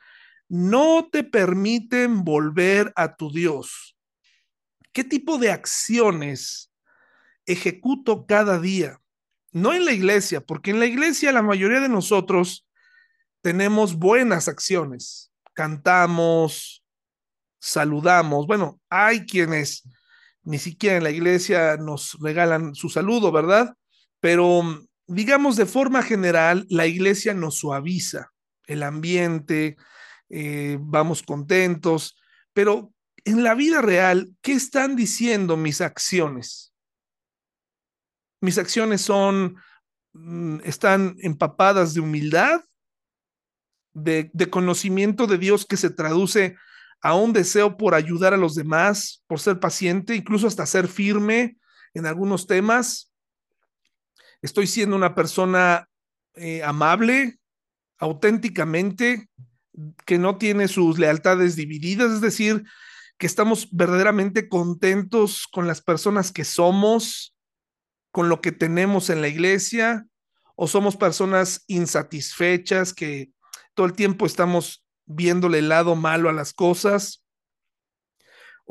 [0.49, 3.95] no te permiten volver a tu Dios.
[4.91, 6.73] ¿Qué tipo de acciones
[7.45, 8.99] ejecuto cada día?
[9.53, 12.67] No en la iglesia, porque en la iglesia la mayoría de nosotros
[13.41, 15.31] tenemos buenas acciones.
[15.53, 16.83] Cantamos,
[17.61, 18.45] saludamos.
[18.45, 19.87] Bueno, hay quienes
[20.49, 23.75] ni siquiera en la iglesia nos regalan su saludo, ¿verdad?
[24.19, 24.63] Pero
[25.05, 28.31] digamos, de forma general, la iglesia nos suaviza
[28.65, 29.77] el ambiente,
[30.27, 32.17] eh, vamos contentos,
[32.51, 32.91] pero
[33.25, 36.73] en la vida real, ¿qué están diciendo mis acciones?
[38.41, 39.55] Mis acciones son,
[40.13, 42.61] mm, están empapadas de humildad,
[43.93, 46.55] de, de conocimiento de Dios que se traduce
[47.01, 51.57] a un deseo por ayudar a los demás, por ser paciente, incluso hasta ser firme
[51.93, 53.11] en algunos temas,
[54.41, 55.87] estoy siendo una persona
[56.35, 57.39] eh, amable,
[57.97, 59.29] auténticamente,
[60.05, 62.63] que no tiene sus lealtades divididas, es decir,
[63.17, 67.35] que estamos verdaderamente contentos con las personas que somos,
[68.11, 70.05] con lo que tenemos en la iglesia,
[70.55, 73.31] o somos personas insatisfechas que
[73.73, 77.25] todo el tiempo estamos viéndole el lado malo a las cosas,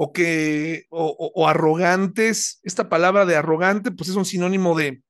[0.00, 2.60] o que, o arrogantes.
[2.62, 5.02] Esta palabra de arrogante, pues es un sinónimo de,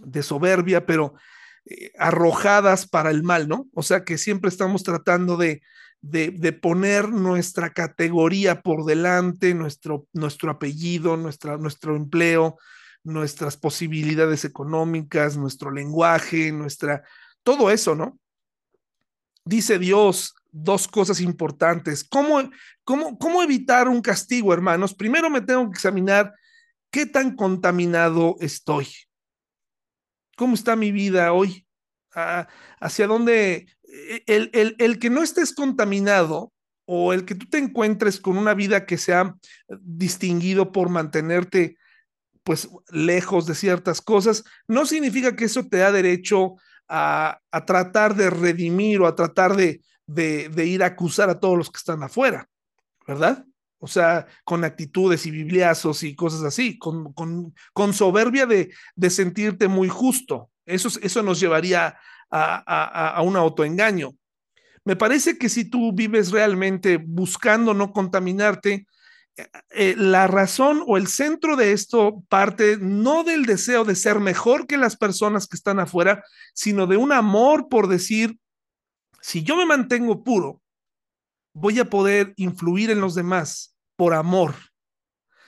[0.00, 1.14] de soberbia, pero
[1.66, 3.68] eh, arrojadas para el mal, ¿no?
[3.74, 5.62] O sea que siempre estamos tratando de,
[6.00, 12.58] de, poner nuestra categoría por delante, nuestro, nuestro apellido, nuestra, nuestro empleo,
[13.02, 17.02] nuestras posibilidades económicas, nuestro lenguaje, nuestra,
[17.42, 18.18] todo eso, ¿no?
[19.46, 22.04] Dice Dios dos cosas importantes.
[22.04, 22.48] ¿Cómo,
[22.84, 24.94] cómo, cómo evitar un castigo, hermanos?
[24.94, 26.32] Primero me tengo que examinar
[26.90, 28.86] qué tan contaminado estoy.
[30.36, 31.66] ¿Cómo está mi vida hoy?
[32.14, 32.46] Ah,
[32.80, 33.66] ¿Hacia dónde?
[33.82, 36.52] E, el, el, que no estés contaminado
[36.86, 39.34] o el que tú te encuentres con una vida que se ha
[39.80, 41.76] distinguido por mantenerte
[42.44, 46.56] pues lejos de ciertas cosas, no significa que eso te da derecho
[46.88, 51.70] a, tratar de redimir o a tratar de, de, ir a acusar a todos los
[51.70, 52.48] que están afuera,
[53.06, 53.44] ¿verdad?
[53.78, 59.68] o sea, con actitudes y bibliazos y cosas así, con, con, soberbia de, de, sentirte
[59.68, 60.48] muy justo.
[60.64, 61.98] Eso, eso nos llevaría
[62.30, 64.14] a, a, un autoengaño.
[64.86, 68.86] Me parece que si tú vives realmente buscando no contaminarte,
[69.70, 74.66] eh, la razón o el centro de esto parte no del deseo de ser mejor
[74.66, 78.38] que las personas que están afuera, sino de un amor por decir,
[79.24, 80.60] si yo me mantengo puro,
[81.54, 84.54] voy a poder influir en los demás por amor.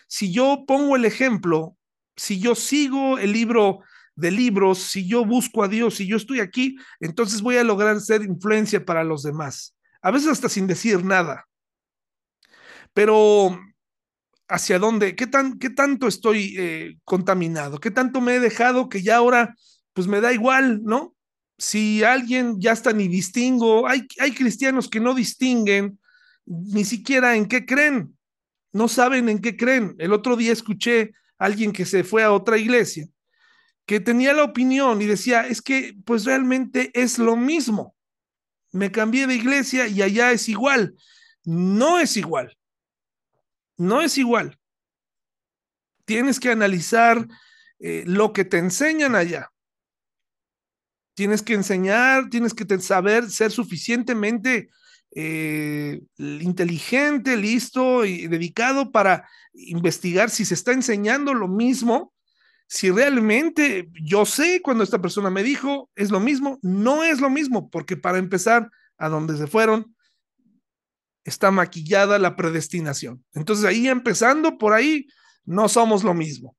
[0.06, 1.76] Si yo pongo el ejemplo,
[2.16, 3.80] si yo sigo el libro
[4.14, 8.00] de libros, si yo busco a Dios, si yo estoy aquí, entonces voy a lograr
[8.00, 9.76] ser influencia para los demás.
[10.00, 11.46] A veces hasta sin decir nada.
[12.94, 13.60] Pero
[14.48, 19.02] hacia dónde, qué, tan, qué tanto estoy eh, contaminado, qué tanto me he dejado que
[19.02, 19.54] ya ahora,
[19.92, 21.15] pues me da igual, ¿no?
[21.58, 25.98] Si alguien ya está ni distingo, hay, hay cristianos que no distinguen
[26.44, 28.16] ni siquiera en qué creen,
[28.72, 29.96] no saben en qué creen.
[29.98, 33.08] El otro día escuché a alguien que se fue a otra iglesia
[33.86, 37.94] que tenía la opinión y decía, es que pues realmente es lo mismo.
[38.72, 40.96] Me cambié de iglesia y allá es igual.
[41.44, 42.58] No es igual.
[43.78, 44.58] No es igual.
[46.04, 47.26] Tienes que analizar
[47.78, 49.52] eh, lo que te enseñan allá.
[51.16, 54.68] Tienes que enseñar, tienes que saber ser suficientemente
[55.12, 62.12] eh, inteligente, listo y dedicado para investigar si se está enseñando lo mismo,
[62.68, 67.30] si realmente yo sé cuando esta persona me dijo es lo mismo, no es lo
[67.30, 69.96] mismo, porque para empezar, a donde se fueron,
[71.24, 73.24] está maquillada la predestinación.
[73.32, 75.06] Entonces ahí empezando por ahí,
[75.46, 76.56] no somos lo mismo.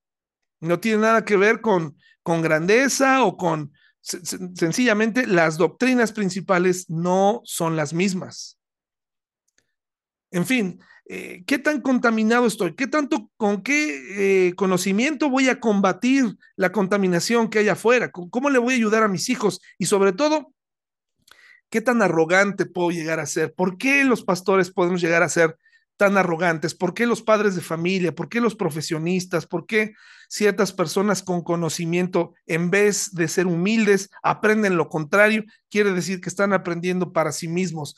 [0.62, 3.72] No tiene nada que ver con, con grandeza o con
[4.08, 8.58] sencillamente las doctrinas principales no son las mismas.
[10.32, 12.76] En fin, eh, ¿qué tan contaminado estoy?
[12.76, 18.12] ¿Qué tanto, con qué eh, conocimiento voy a combatir la contaminación que hay afuera?
[18.12, 19.62] ¿Cómo le voy a ayudar a mis hijos?
[19.78, 20.54] Y sobre todo,
[21.70, 23.54] ¿qué tan arrogante puedo llegar a ser?
[23.54, 25.58] ¿Por qué los pastores podemos llegar a ser
[25.98, 26.76] tan arrogantes?
[26.76, 28.16] ¿Por qué los padres de familia?
[28.16, 29.46] ¿Por qué los profesionistas?
[29.46, 29.94] ¿Por qué
[30.30, 35.44] ciertas personas con conocimiento, en vez de ser humildes, aprenden lo contrario?
[35.70, 37.96] Quiere decir que están aprendiendo para sí mismos.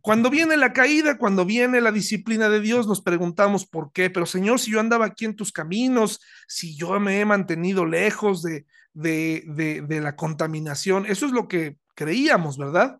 [0.00, 4.10] Cuando viene la caída, cuando viene la disciplina de Dios, nos preguntamos por qué.
[4.10, 8.42] Pero Señor, si yo andaba aquí en tus caminos, si yo me he mantenido lejos
[8.42, 12.98] de, de, de, de la contaminación, eso es lo que creíamos, ¿verdad?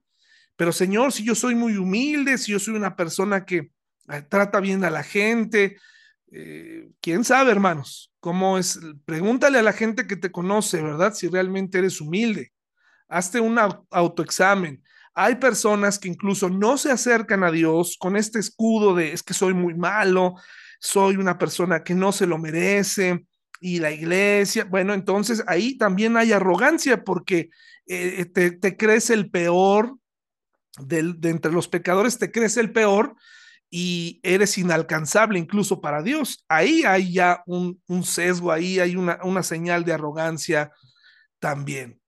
[0.55, 3.73] Pero Señor, si yo soy muy humilde, si yo soy una persona que
[4.29, 5.77] trata bien a la gente,
[6.31, 8.81] eh, quién sabe, hermanos, cómo es.
[9.05, 11.13] Pregúntale a la gente que te conoce, ¿verdad?
[11.15, 12.53] Si realmente eres humilde.
[13.09, 13.59] Hazte un
[13.91, 14.83] autoexamen.
[15.15, 19.35] Hay personas que incluso no se acercan a Dios con este escudo de es que
[19.35, 20.35] soy muy malo,
[20.81, 23.27] soy una persona que no se lo merece
[23.61, 27.51] y la iglesia, bueno, entonces ahí también hay arrogancia porque
[27.87, 29.99] eh, te, crees el peor
[30.81, 33.15] de, entre los pecadores te crees el peor
[33.75, 36.45] y eres inalcanzable incluso para Dios.
[36.47, 40.71] Ahí hay ya un, sesgo, ahí hay una, señal de arrogancia
[41.41, 41.99] también.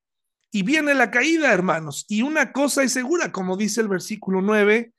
[0.53, 2.05] Y viene la caída, hermanos.
[2.07, 4.93] Y una cosa es segura, como dice el versículo 9,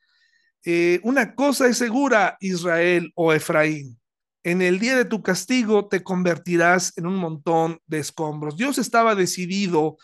[0.64, 4.00] eh, una cosa es segura, Israel o Efraín.
[4.42, 8.56] En el día de tu castigo te convertirás en un montón de escombros.
[8.56, 9.98] Dios estaba decidido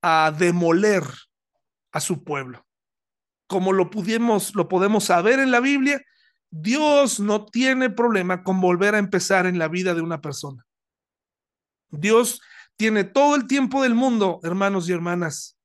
[0.00, 1.04] a demoler
[1.92, 2.65] a su pueblo
[3.46, 6.02] como lo pudimos, lo podemos saber en la Biblia,
[6.50, 10.66] Dios no tiene problema con volver a empezar en la vida de una persona.
[11.90, 12.40] Dios
[12.76, 15.58] tiene todo el tiempo del mundo, hermanos y hermanas,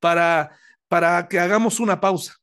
[0.00, 0.56] para,
[0.88, 2.36] para que hagamos una pausa.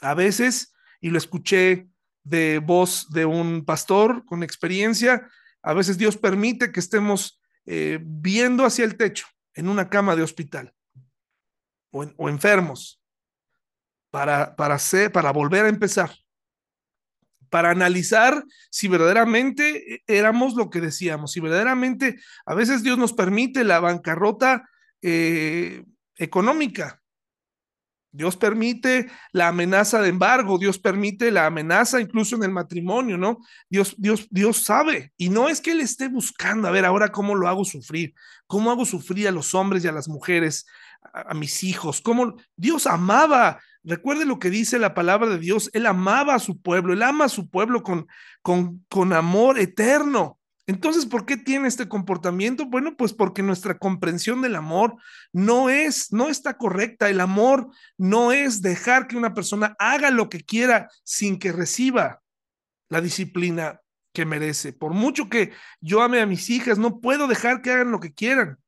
[0.00, 1.88] A veces, y lo escuché
[2.22, 5.28] de voz de un pastor con experiencia,
[5.62, 10.22] a veces Dios permite que estemos eh, viendo hacia el techo en una cama de
[10.22, 10.74] hospital
[11.90, 12.99] o, o enfermos
[14.10, 16.10] para, para, hacer, para volver a empezar,
[17.48, 23.64] para analizar si verdaderamente éramos lo que decíamos, si verdaderamente a veces Dios nos permite
[23.64, 24.68] la bancarrota
[25.02, 25.84] eh,
[26.16, 27.00] económica,
[28.12, 33.38] Dios permite la amenaza de embargo, Dios permite la amenaza incluso en el matrimonio, ¿no?
[33.68, 35.12] Dios, Dios, Dios sabe.
[35.16, 38.14] Y no es que Él esté buscando, a ver, ahora cómo lo hago sufrir,
[38.48, 40.66] cómo hago sufrir a los hombres y a las mujeres,
[41.12, 45.70] a, a mis hijos, cómo Dios amaba Recuerde lo que dice la palabra de Dios.
[45.72, 48.06] Él amaba a su pueblo, él ama a su pueblo con,
[48.42, 50.38] con, con amor eterno.
[50.66, 52.64] Entonces, ¿por qué tiene este comportamiento?
[52.64, 54.96] Bueno, pues porque nuestra comprensión del amor
[55.32, 57.08] no es, no está correcta.
[57.08, 62.22] El amor no es dejar que una persona haga lo que quiera sin que reciba
[62.88, 63.80] la disciplina
[64.12, 64.72] que merece.
[64.72, 68.12] Por mucho que yo ame a mis hijas, no puedo dejar que hagan lo que
[68.12, 68.58] quieran.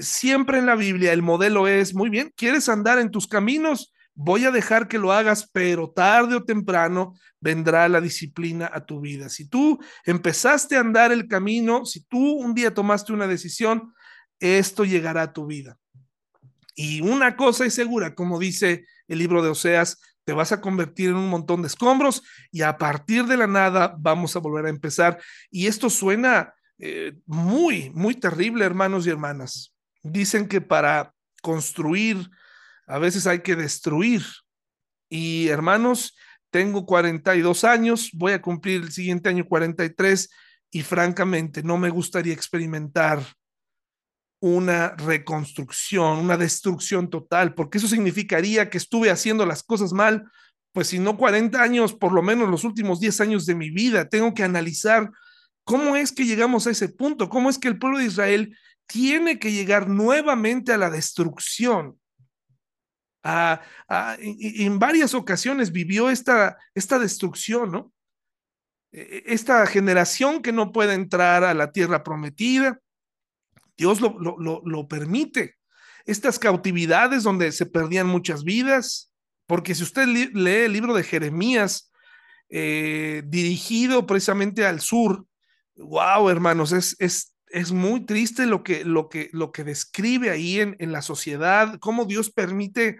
[0.00, 3.92] Siempre en la Biblia el modelo es, muy bien, ¿quieres andar en tus caminos?
[4.14, 9.00] Voy a dejar que lo hagas, pero tarde o temprano vendrá la disciplina a tu
[9.00, 9.28] vida.
[9.28, 13.92] Si tú empezaste a andar el camino, si tú un día tomaste una decisión,
[14.38, 15.78] esto llegará a tu vida.
[16.74, 21.10] Y una cosa es segura, como dice el libro de Oseas, te vas a convertir
[21.10, 24.70] en un montón de escombros y a partir de la nada vamos a volver a
[24.70, 25.20] empezar.
[25.50, 29.74] Y esto suena eh, muy, muy terrible, hermanos y hermanas.
[30.02, 32.30] Dicen que para construir
[32.86, 34.22] a veces hay que destruir.
[35.08, 36.16] Y hermanos,
[36.50, 40.30] tengo 42 años, voy a cumplir el siguiente año 43
[40.70, 43.24] y francamente no me gustaría experimentar
[44.40, 50.24] una reconstrucción, una destrucción total, porque eso significaría que estuve haciendo las cosas mal,
[50.72, 54.08] pues si no 40 años, por lo menos los últimos 10 años de mi vida,
[54.08, 55.10] tengo que analizar
[55.64, 59.38] cómo es que llegamos a ese punto, cómo es que el pueblo de Israel tiene
[59.38, 61.98] que llegar nuevamente a la destrucción.
[63.24, 67.92] En varias ocasiones vivió esta, esta destrucción, ¿no?
[68.92, 72.80] E, e, esta generación que no puede entrar a la tierra prometida,
[73.76, 75.56] Dios lo, lo, permite.
[76.04, 79.12] Estas cautividades donde se perdían muchas vidas,
[79.46, 81.90] porque si usted lee el libro de Jeremías,
[82.48, 85.26] eh, dirigido precisamente al sur,
[85.76, 90.60] wow, hermanos, es, es, es muy triste lo que, lo que, lo que describe ahí
[90.60, 92.98] en, en la sociedad, cómo Dios permite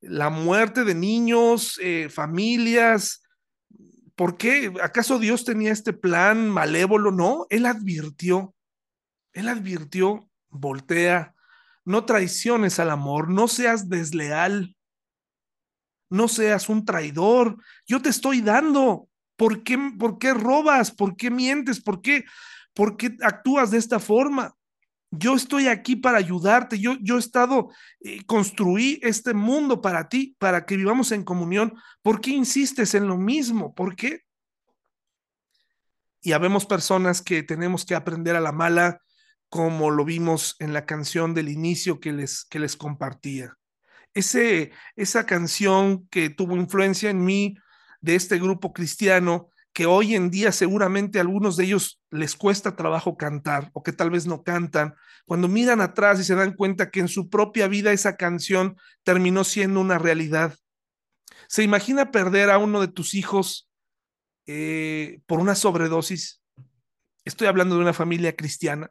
[0.00, 3.22] la muerte de niños, eh, familias.
[4.16, 4.72] ¿Por qué?
[4.82, 7.12] ¿Acaso Dios tenía este plan malévolo?
[7.12, 8.54] No, Él advirtió
[9.32, 11.34] él advirtió, voltea,
[11.84, 14.76] no traiciones al amor, no seas desleal,
[16.08, 19.08] no seas un traidor, yo te estoy dando.
[19.36, 20.90] ¿Por qué, por qué robas?
[20.90, 21.80] ¿Por qué mientes?
[21.80, 22.24] ¿Por qué,
[22.74, 24.54] ¿Por qué actúas de esta forma?
[25.10, 26.78] Yo estoy aquí para ayudarte.
[26.78, 31.74] Yo, yo he estado, eh, construí este mundo para ti, para que vivamos en comunión.
[32.02, 33.74] ¿Por qué insistes en lo mismo?
[33.74, 34.22] ¿Por qué?
[36.22, 39.00] Y habemos personas que tenemos que aprender a la mala
[39.48, 43.56] como lo vimos en la canción del inicio que les, que les compartía.
[44.14, 47.56] Ese, esa canción que tuvo influencia en mí
[48.00, 52.76] de este grupo cristiano, que hoy en día seguramente a algunos de ellos les cuesta
[52.76, 54.94] trabajo cantar o que tal vez no cantan,
[55.26, 59.44] cuando miran atrás y se dan cuenta que en su propia vida esa canción terminó
[59.44, 60.56] siendo una realidad.
[61.48, 63.68] ¿Se imagina perder a uno de tus hijos
[64.46, 66.42] eh, por una sobredosis?
[67.24, 68.90] Estoy hablando de una familia cristiana.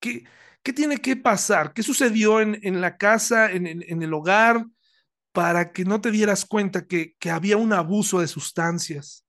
[0.00, 0.24] ¿Qué,
[0.62, 1.72] qué tiene que pasar?
[1.72, 4.66] ¿Qué sucedió en, en la casa, en, en, el hogar,
[5.32, 9.24] para que no te dieras cuenta que, que había un abuso de sustancias?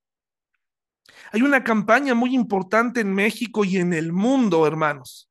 [1.30, 5.30] Hay una campaña muy importante en México y en el mundo, hermanos,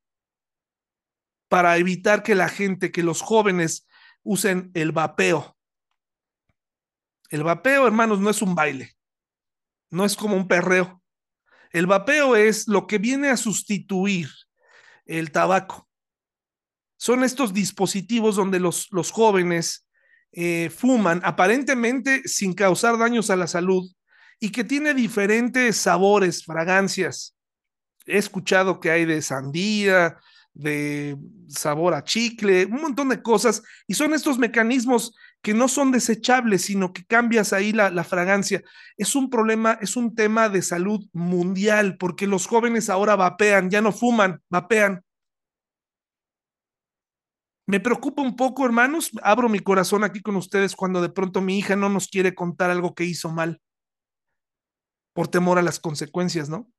[1.49, 3.87] para evitar que la gente, que los jóvenes
[4.23, 5.57] usen el vapeo.
[7.29, 8.95] El vapeo, hermanos, no es un baile,
[9.89, 11.01] no es como un perreo.
[11.71, 14.29] El vapeo es lo que viene a sustituir
[15.05, 15.89] el tabaco.
[16.97, 19.87] Son estos dispositivos donde los, los jóvenes
[20.33, 23.91] eh, fuman aparentemente sin causar daños a la salud
[24.43, 27.37] y que tiene diferentes sabores, fragancias.
[28.07, 30.17] He escuchado que hay de sandía,
[30.53, 31.15] de
[31.47, 36.63] sabor a chicle, un montón de cosas, y son estos mecanismos que no son desechables,
[36.63, 38.63] sino que cambias ahí la, la, fragancia.
[38.97, 43.79] Es un problema, es un tema de salud mundial, porque los jóvenes ahora vapean, ya
[43.79, 45.03] no fuman, vapean.
[47.67, 51.59] Me preocupa un poco, hermanos, abro mi corazón aquí con ustedes cuando de pronto mi
[51.59, 53.61] hija no nos quiere contar algo que hizo mal,
[55.13, 56.71] por temor a las consecuencias, ¿no?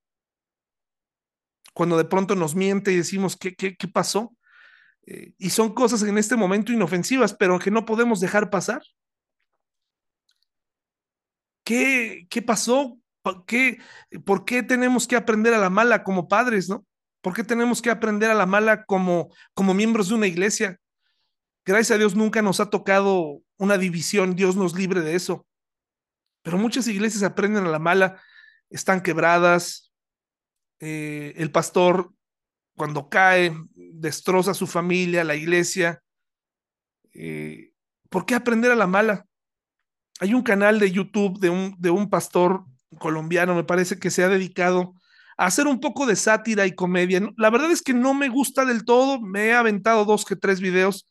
[1.75, 4.37] Cuando de pronto nos miente y decimos, ¿qué, qué, qué pasó?
[5.07, 8.83] Eh, y son cosas en este momento inofensivas, pero que no podemos dejar pasar.
[11.65, 12.99] ¿Qué, qué pasó?
[13.47, 13.79] ¿Qué,
[14.25, 16.85] ¿Por qué tenemos que aprender a la mala como padres, no?
[17.21, 20.81] ¿Por qué tenemos que aprender a la mala como, como miembros de una iglesia?
[21.65, 25.47] Gracias a Dios nunca nos ha tocado una división, Dios nos libre de eso.
[26.43, 28.21] Pero muchas iglesias aprenden a la mala,
[28.71, 29.93] están quebradas,
[30.81, 32.13] eh, el pastor
[32.77, 36.03] cuando cae destroza a su familia, la iglesia.
[37.15, 37.73] Eh,
[38.09, 39.27] ¿Por qué aprender a la mala?
[40.21, 42.65] Hay un canal de YouTube de un, de un pastor
[42.99, 44.95] colombiano, me parece que se ha dedicado
[45.37, 47.21] a hacer un poco de sátira y comedia.
[47.37, 50.61] La verdad es que no me gusta del todo, me he aventado dos que tres
[50.61, 51.09] videos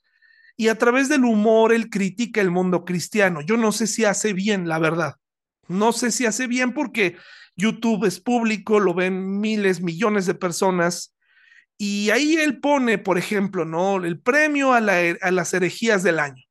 [0.57, 3.41] y a través del humor él critica el mundo cristiano.
[3.41, 5.15] Yo no sé si hace bien, la verdad.
[5.71, 7.17] No sé si hace bien porque
[7.55, 11.15] YouTube es público, lo ven miles, millones de personas.
[11.77, 14.03] Y ahí él pone, por ejemplo, ¿no?
[14.03, 16.43] El premio a, las herejías del año.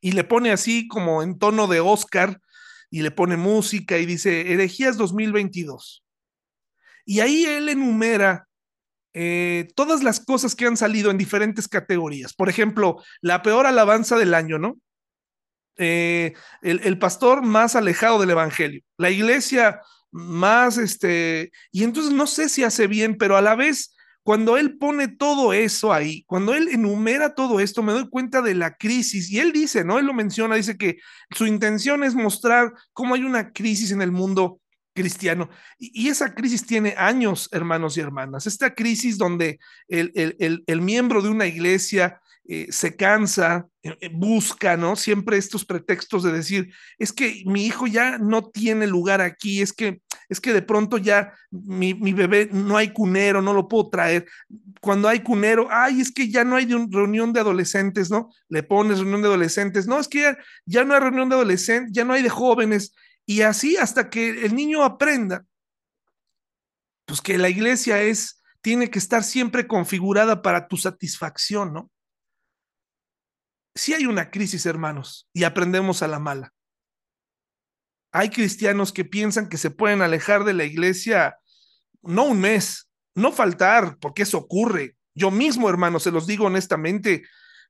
[0.00, 2.40] Y le pone así como en tono de Oscar
[2.90, 6.04] y le pone música y dice herejías 2022.
[7.04, 8.48] Y ahí él enumera
[9.12, 12.34] eh, todas las cosas que han salido en diferentes categorías.
[12.34, 14.78] Por ejemplo, la peor alabanza del año, ¿no?
[15.78, 22.26] Eh, el, el, pastor más alejado del evangelio, la iglesia más, este, y entonces no
[22.26, 26.54] sé si hace bien, pero a la vez, cuando él pone todo eso ahí, cuando
[26.54, 29.98] él enumera todo esto, me doy cuenta de la crisis, y él dice, ¿no?
[29.98, 30.98] Él lo menciona, dice que
[31.30, 34.60] su intención es mostrar cómo hay una crisis en el mundo
[34.94, 35.50] cristiano.
[35.78, 38.46] Y, esa crisis tiene años, hermanos y hermanas.
[38.46, 43.96] Esta crisis donde el, el, el, el miembro de una iglesia eh, se cansa, eh,
[44.00, 44.94] eh, busca, ¿no?
[44.94, 49.72] Siempre estos pretextos de decir, es que mi hijo ya no tiene lugar aquí, es
[49.72, 53.90] que, es que de pronto ya mi, mi bebé no hay cunero, no lo puedo
[53.90, 54.26] traer.
[54.80, 58.30] Cuando hay cunero, ay, es que ya no hay de un, reunión de adolescentes, ¿no?
[58.48, 61.92] Le pones reunión de adolescentes, no, es que ya, ya no hay reunión de adolescentes,
[61.92, 62.94] ya no hay de jóvenes,
[63.24, 65.44] y así hasta que el niño aprenda,
[67.06, 71.90] pues que la iglesia es, tiene que estar siempre configurada para tu satisfacción, ¿no?
[73.76, 76.54] Si hay una crisis, hermanos, y aprendemos a la mala.
[78.10, 81.36] Hay cristianos que piensan que se pueden alejar de la iglesia
[82.02, 84.96] no un mes, no faltar, porque eso ocurre.
[85.14, 87.24] Yo mismo, hermanos, se los digo honestamente,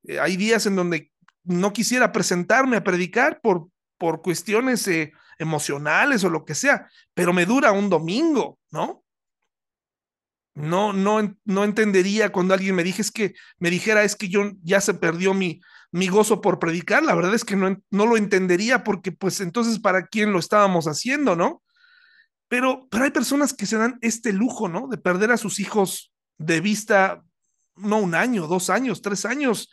[0.04, 1.10] eh, hay días en donde
[1.42, 7.32] no quisiera presentarme a predicar por, por cuestiones eh, emocionales o lo que sea, pero
[7.32, 9.02] me dura un domingo, ¿no?
[10.54, 14.52] No, no, no entendería cuando alguien me dije, es que me dijera, es que yo
[14.62, 15.60] ya se perdió mi,
[15.92, 17.02] mi gozo por predicar.
[17.02, 20.86] La verdad es que no, no lo entendería porque pues entonces para quién lo estábamos
[20.86, 21.62] haciendo, ¿no?
[22.48, 24.88] Pero, pero hay personas que se dan este lujo, ¿no?
[24.88, 27.24] De perder a sus hijos de vista,
[27.74, 29.70] no un año, dos años, tres años,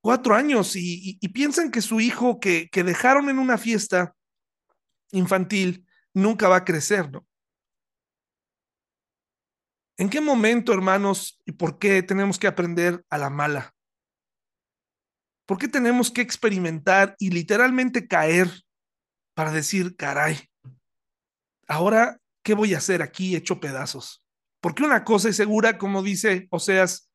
[0.00, 4.14] cuatro años, y, piensan que su hijo que, que dejaron en una fiesta
[5.12, 7.26] infantil nunca va a crecer, ¿no?
[9.96, 13.73] ¿En qué momento, hermanos, y por qué tenemos que aprender a la mala?
[15.46, 18.48] ¿Por qué tenemos que experimentar y literalmente caer
[19.34, 20.38] para decir, caray,
[21.68, 24.24] ahora, ¿qué voy a hacer aquí hecho pedazos?
[24.60, 27.10] Porque una cosa es segura, como dice Oseas,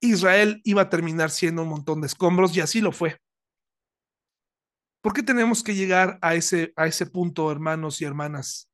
[0.00, 3.18] Israel iba a terminar siendo un montón de escombros y así lo fue.
[5.00, 8.70] ¿Por qué tenemos que llegar a ese, a ese punto, hermanos y hermanas?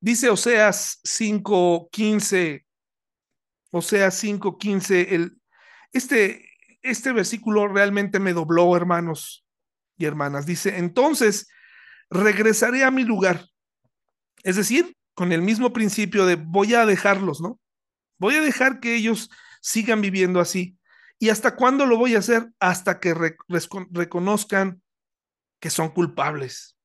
[0.00, 2.64] Dice Oseas 5.15,
[3.70, 5.40] Oseas 5.15, el,
[5.92, 6.49] este,
[6.82, 9.44] este versículo realmente me dobló, hermanos
[9.96, 10.46] y hermanas.
[10.46, 11.48] Dice, entonces
[12.10, 13.46] regresaré a mi lugar.
[14.42, 17.60] Es decir, con el mismo principio de voy a dejarlos, ¿no?
[18.18, 20.78] Voy a dejar que ellos sigan viviendo así.
[21.18, 22.50] ¿Y hasta cuándo lo voy a hacer?
[22.58, 23.36] Hasta que re
[23.90, 24.82] reconozcan
[25.60, 26.76] que son culpables.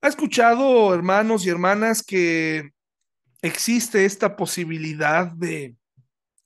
[0.00, 2.72] ¿Ha escuchado, hermanos y hermanas, que
[3.40, 5.76] existe esta posibilidad de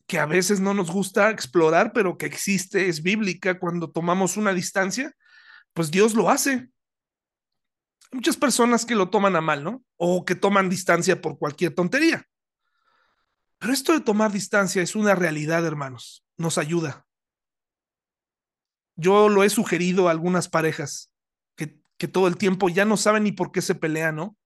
[0.06, 4.52] que a veces no nos gusta explorar, pero que existe, es bíblica cuando tomamos una
[4.52, 5.12] distancia,
[5.72, 6.52] pues Dios lo hace.
[6.52, 6.70] Hay
[8.12, 9.84] muchas personas que lo toman a mal, ¿no?
[9.96, 12.26] O que toman distancia por cualquier tontería.
[13.58, 16.24] Pero esto de tomar distancia es una realidad, hermanos.
[16.36, 17.06] Nos ayuda.
[18.94, 21.10] Yo lo he sugerido a algunas parejas
[21.56, 24.36] que, que todo el tiempo ya no saben ni por qué se pelean, ¿no?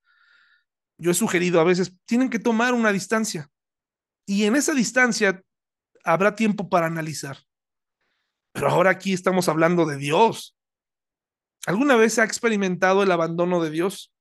[0.97, 3.49] Yo he sugerido a veces, tienen que tomar una distancia.
[4.27, 5.43] Y en esa distancia
[6.05, 7.39] habrá tiempo para analizar.
[8.53, 10.57] Pero ahora aquí estamos hablando de Dios.
[11.67, 14.13] ¿Alguna vez ha experimentado el abandono de Dios?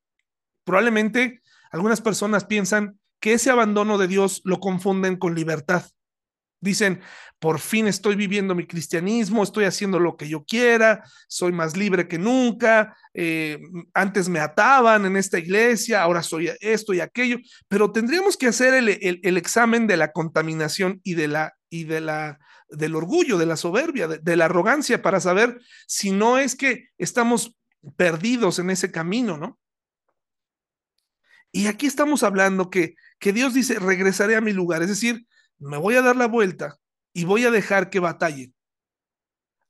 [0.65, 5.83] Probablemente algunas personas piensan que ese abandono de Dios lo confunden con libertad.
[6.61, 7.01] Dicen,
[7.39, 12.09] por fin estoy viviendo mi cristianismo, estoy haciendo lo que yo quiera, soy más libre
[12.09, 13.59] que nunca, eh,
[13.93, 17.37] antes me ataban en esta iglesia, ahora soy esto y aquello,
[17.69, 21.83] pero tendríamos que hacer el, el, el examen de la contaminación y de la y
[21.85, 22.39] de la,
[22.69, 27.57] del orgullo, de la soberbia, de, la arrogancia, para saber si no es que estamos
[27.95, 29.59] perdidos en ese camino, ¿no?
[31.51, 35.25] Y aquí estamos hablando que, que Dios dice, regresaré a mi lugar, es decir,
[35.57, 36.77] me voy a dar la vuelta
[37.13, 38.53] y voy a dejar que batallen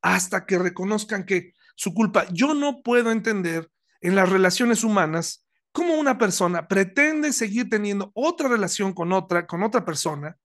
[0.02, 3.70] hasta que reconozcan que su culpa, yo no puedo entender
[4.02, 9.64] en las relaciones humanas cómo una persona pretende seguir teniendo otra relación con otra, con
[9.64, 10.38] otra persona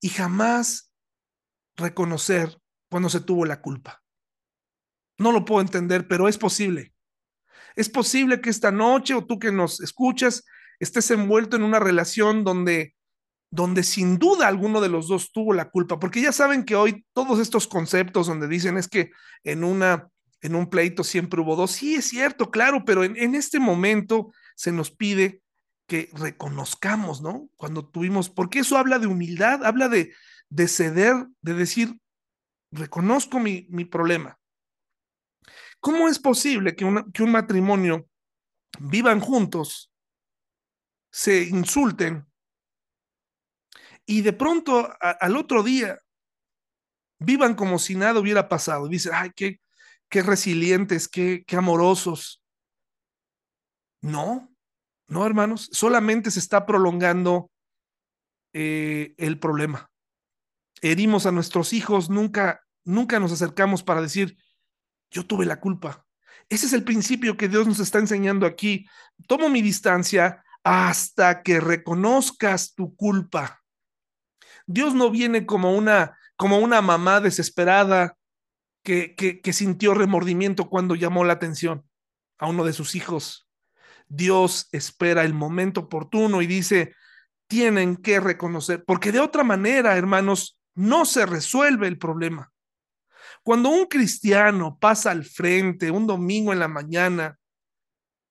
[0.00, 0.92] y jamás
[1.76, 2.58] reconocer
[2.90, 4.02] cuando se tuvo la culpa.
[5.18, 6.92] No lo puedo entender, pero es posible.
[7.76, 10.44] Es posible que esta noche o tú que nos escuchas
[10.80, 12.94] estés envuelto en una relación donde
[13.50, 17.06] donde sin duda alguno de los dos tuvo la culpa, porque ya saben que hoy
[17.14, 19.10] todos estos conceptos donde dicen es que
[19.42, 20.08] en una
[20.40, 24.32] en un pleito siempre hubo dos, sí es cierto, claro, pero en, en este momento
[24.54, 25.42] se nos pide
[25.88, 27.48] que reconozcamos, ¿no?
[27.56, 30.14] Cuando tuvimos, porque eso habla de humildad, habla de,
[30.48, 32.00] de ceder, de decir,
[32.70, 34.38] reconozco mi, mi problema,
[35.80, 38.08] ¿Cómo es posible que, que un matrimonio
[38.80, 39.92] vivan juntos,
[41.10, 42.26] se insulten
[44.04, 46.00] y de pronto al otro día
[47.18, 48.86] vivan como si nada hubiera pasado?
[48.86, 49.60] Y dicen, ay, qué,
[50.08, 52.42] qué resilientes, qué, qué amorosos.
[54.02, 54.52] No,
[55.08, 57.50] no, hermanos, solamente se está prolongando
[58.52, 59.90] eh, el problema.
[60.82, 64.36] Herimos a nuestros hijos, nunca, nunca nos acercamos para decir,
[65.10, 66.04] yo tuve la culpa.
[66.50, 68.86] Ese es el principio que Dios nos está enseñando aquí.
[69.26, 73.62] Tomo mi distancia hasta que reconozcas tu culpa.
[74.66, 78.18] Dios no viene como una, como una mamá desesperada
[78.84, 81.88] que, que, que sintió remordimiento cuando llamó la atención
[82.38, 83.47] a uno de sus hijos.
[84.08, 86.94] Dios espera el momento oportuno y dice,
[87.46, 92.52] tienen que reconocer, porque de otra manera, hermanos, no se resuelve el problema.
[93.42, 97.38] Cuando un cristiano pasa al frente un domingo en la mañana,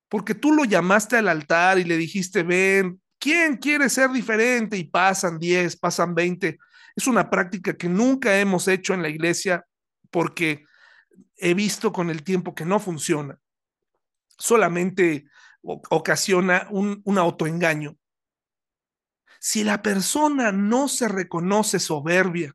[0.10, 4.78] porque tú lo llamaste al altar y le dijiste, ven, ¿quién quiere ser diferente?
[4.78, 6.58] Y pasan 10, pasan 20.
[6.96, 9.66] Es una práctica que nunca hemos hecho en la iglesia
[10.12, 10.64] porque
[11.36, 13.38] he visto con el tiempo que no funciona.
[14.38, 15.26] Solamente
[15.90, 17.98] ocasiona un, un autoengaño.
[19.40, 22.54] Si la persona no se reconoce soberbia,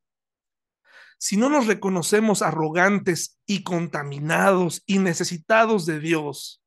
[1.19, 6.63] si no nos reconocemos arrogantes y contaminados y necesitados de Dios,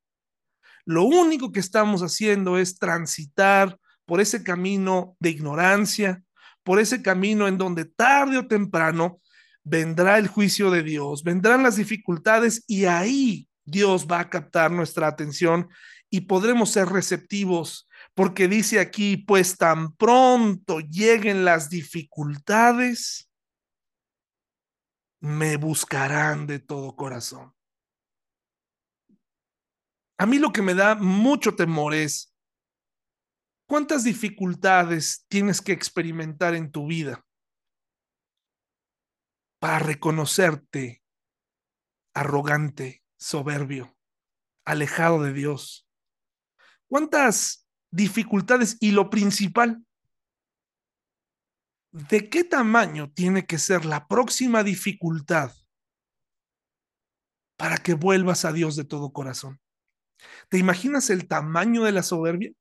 [0.86, 6.22] lo único que estamos haciendo es transitar por ese camino de ignorancia,
[6.62, 9.20] por ese camino en donde tarde o temprano
[9.62, 15.08] vendrá el juicio de Dios, vendrán las dificultades y ahí Dios va a captar nuestra
[15.08, 15.68] atención
[16.16, 23.30] y podremos ser receptivos, porque dice aquí, pues tan pronto lleguen las dificultades,
[25.20, 27.54] me buscarán de todo corazón.
[30.16, 32.34] A mí lo que me da mucho temor es,
[33.68, 37.26] ¿cuántas dificultades tienes que experimentar en tu vida
[39.58, 41.02] para reconocerte
[42.14, 43.94] arrogante, soberbio,
[44.64, 45.85] alejado de Dios?
[46.88, 48.76] ¿Cuántas dificultades?
[48.80, 49.84] Y lo principal,
[51.92, 55.52] ¿de qué tamaño tiene que ser la próxima dificultad
[57.56, 59.60] para que vuelvas a Dios de todo corazón?
[60.48, 62.52] ¿Te imaginas el tamaño de la soberbia?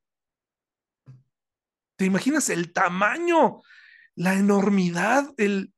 [1.98, 3.62] ¿Te imaginas el tamaño,
[4.16, 5.74] la enormidad, el,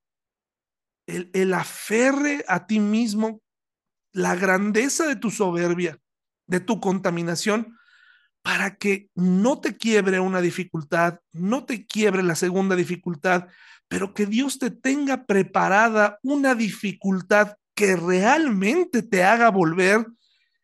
[1.06, 3.42] el, el aferre a ti mismo,
[4.14, 6.00] la grandeza de tu soberbia,
[6.48, 7.78] de tu contaminación?
[8.48, 13.50] Para que no te quiebre una dificultad, no te quiebre la segunda dificultad,
[13.90, 20.08] pero que Dios te tenga preparada una dificultad que realmente te haga volver.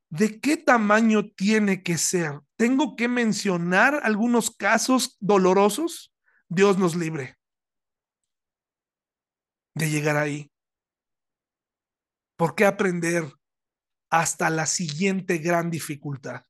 [0.08, 2.40] ¿De qué tamaño tiene que ser?
[2.56, 6.14] ¿Tengo que mencionar algunos casos dolorosos?
[6.48, 7.36] Dios nos libre
[9.76, 10.50] de llegar ahí.
[12.38, 13.26] ¿Por qué aprender
[14.10, 16.46] hasta la siguiente gran dificultad?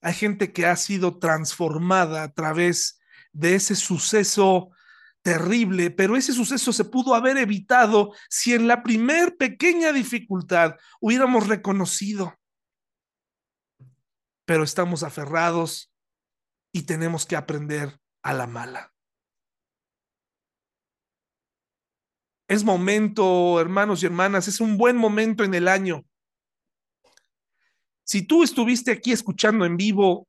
[0.00, 3.00] Hay gente que ha sido transformada a través
[3.32, 4.70] de ese suceso
[5.22, 11.48] terrible, pero ese suceso se pudo haber evitado si en la primer pequeña dificultad hubiéramos
[11.48, 12.34] reconocido.
[14.44, 15.92] Pero estamos aferrados
[16.72, 18.92] y tenemos que aprender a la mala.
[22.48, 26.07] Es momento, hermanos y hermanas, es un buen momento en el año
[28.08, 30.26] si tú estuviste aquí escuchando en vivo,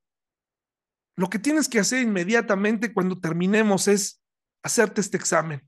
[1.15, 4.21] lo que tienes que hacer inmediatamente cuando terminemos es
[4.61, 5.65] hacerte este examen.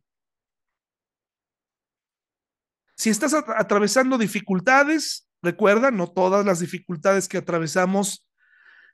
[2.97, 8.29] Si estás atravesando dificultades, recuerda, no todas las dificultades que atravesamos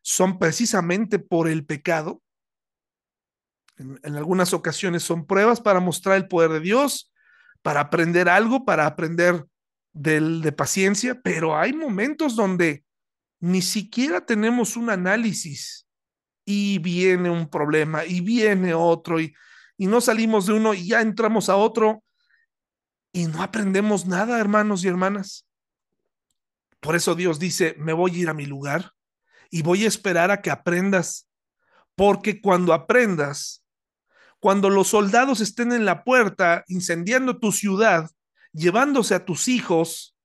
[0.04, 2.22] son precisamente por el pecado.
[3.78, 7.12] En, algunas ocasiones son pruebas para mostrar el poder de Dios,
[7.64, 9.44] para aprender algo, para aprender
[9.94, 12.86] de paciencia, pero hay momentos donde
[13.40, 15.88] ni siquiera tenemos un análisis
[16.46, 19.34] y viene un problema y viene otro y,
[19.78, 22.04] y no salimos de uno y ya entramos a otro
[23.12, 25.48] y no aprendemos nada, hermanos y hermanas.
[26.80, 28.92] Por eso Dios dice, me voy a ir a mi lugar
[29.50, 31.30] y voy a esperar a que aprendas,
[31.96, 33.64] porque cuando aprendas,
[34.40, 38.10] cuando los soldados estén en la puerta incendiando tu ciudad,
[38.54, 40.17] llevándose a tus hijos,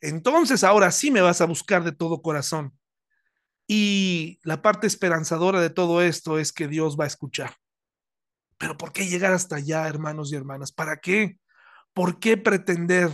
[0.00, 2.78] entonces ahora sí me vas a buscar de todo corazón.
[3.66, 7.54] Y la parte esperanzadora de todo esto es que Dios va a escuchar.
[8.56, 10.72] Pero ¿por qué llegar hasta allá, hermanos y hermanas?
[10.72, 11.38] ¿Para qué?
[11.92, 13.10] ¿Por qué pretender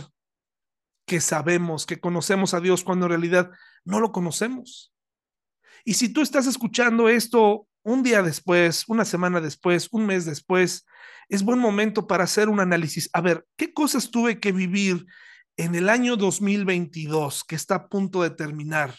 [1.05, 3.51] que sabemos, que conocemos a Dios cuando en realidad
[3.83, 4.93] no lo conocemos.
[5.83, 10.85] Y si tú estás escuchando esto un día después, una semana después, un mes después,
[11.29, 13.09] es buen momento para hacer un análisis.
[13.13, 15.05] A ver, ¿qué cosas tuve que vivir
[15.57, 18.95] en el año 2022 que está a punto de terminar?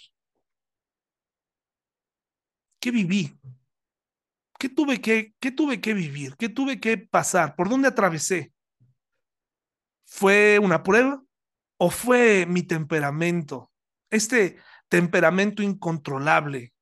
[2.80, 3.38] ¿Qué viví?
[4.59, 6.36] ¿Qué tuve que, qué tuve que vivir?
[6.36, 7.57] ¿Qué tuve que pasar?
[7.57, 8.52] ¿Por dónde atravesé?
[10.04, 11.22] ¿Fue una prueba
[11.78, 13.72] o fue mi temperamento?
[14.09, 14.57] Este
[14.88, 16.72] temperamento incontrolable.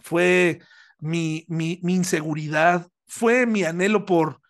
[0.00, 0.60] Fue
[0.98, 4.41] mi, mi, mi inseguridad, fue mi anhelo por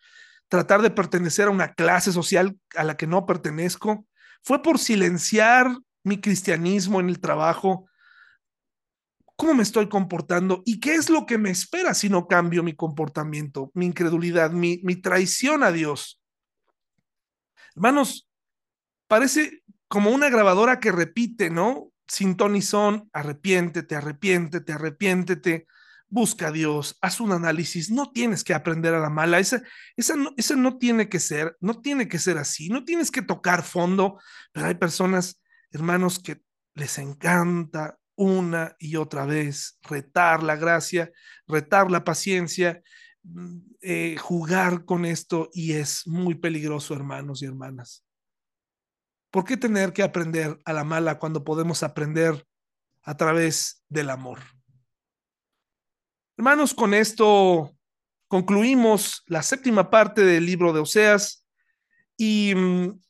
[0.53, 4.05] tratar de pertenecer a una clase social a la que no pertenezco,
[4.42, 5.74] fue por silenciar
[6.05, 7.88] mi cristianismo en el trabajo,
[9.34, 12.76] cómo me estoy comportando y qué es lo que me espera si no cambio mi
[12.76, 16.20] comportamiento, mi incredulidad, mi, mi traición a Dios.
[17.74, 18.28] Hermanos,
[19.09, 21.92] parece como una grabadora que repite, ¿no?
[22.07, 25.66] Sin ton y son, arrepiéntete, arrepiéntete, arrepiéntete,
[26.12, 29.62] busca a Dios, haz un análisis, no tienes que aprender a la mala, esa,
[29.96, 33.22] esa, no, esa no tiene que ser, no tiene que ser así, no tienes que
[33.22, 34.20] tocar fondo,
[34.52, 35.40] pero hay personas,
[35.70, 36.42] hermanos, que
[36.74, 41.10] les encanta una y otra vez retar la gracia,
[41.46, 42.82] retar la paciencia,
[43.22, 48.04] mm, eh, jugar con esto y es muy peligroso, hermanos y hermanas.
[49.30, 52.46] ¿Por qué tener que aprender a la mala cuando podemos aprender
[53.02, 54.40] a través del amor?
[56.39, 57.76] Hermanos, con esto
[58.26, 61.47] concluimos la séptima parte del libro de Oseas.
[62.16, 63.01] ¿Y mm,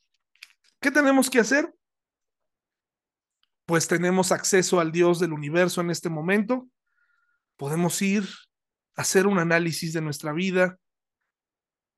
[0.81, 1.73] qué tenemos que hacer?
[3.65, 6.69] Pues tenemos acceso al Dios del universo en este momento.
[7.57, 8.25] Podemos ir
[8.97, 10.79] a hacer un análisis de nuestra vida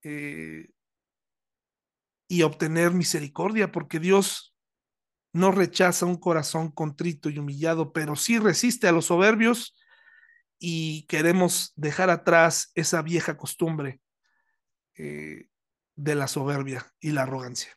[0.02, 0.68] eh,
[2.28, 4.54] y obtener misericordia, porque Dios
[5.32, 9.74] no rechaza un corazón contrito y humillado, pero sí resiste a los soberbios
[10.66, 14.00] y queremos dejar atrás esa vieja costumbre
[14.96, 15.48] eh,
[15.94, 17.76] de la soberbia y la arrogancia.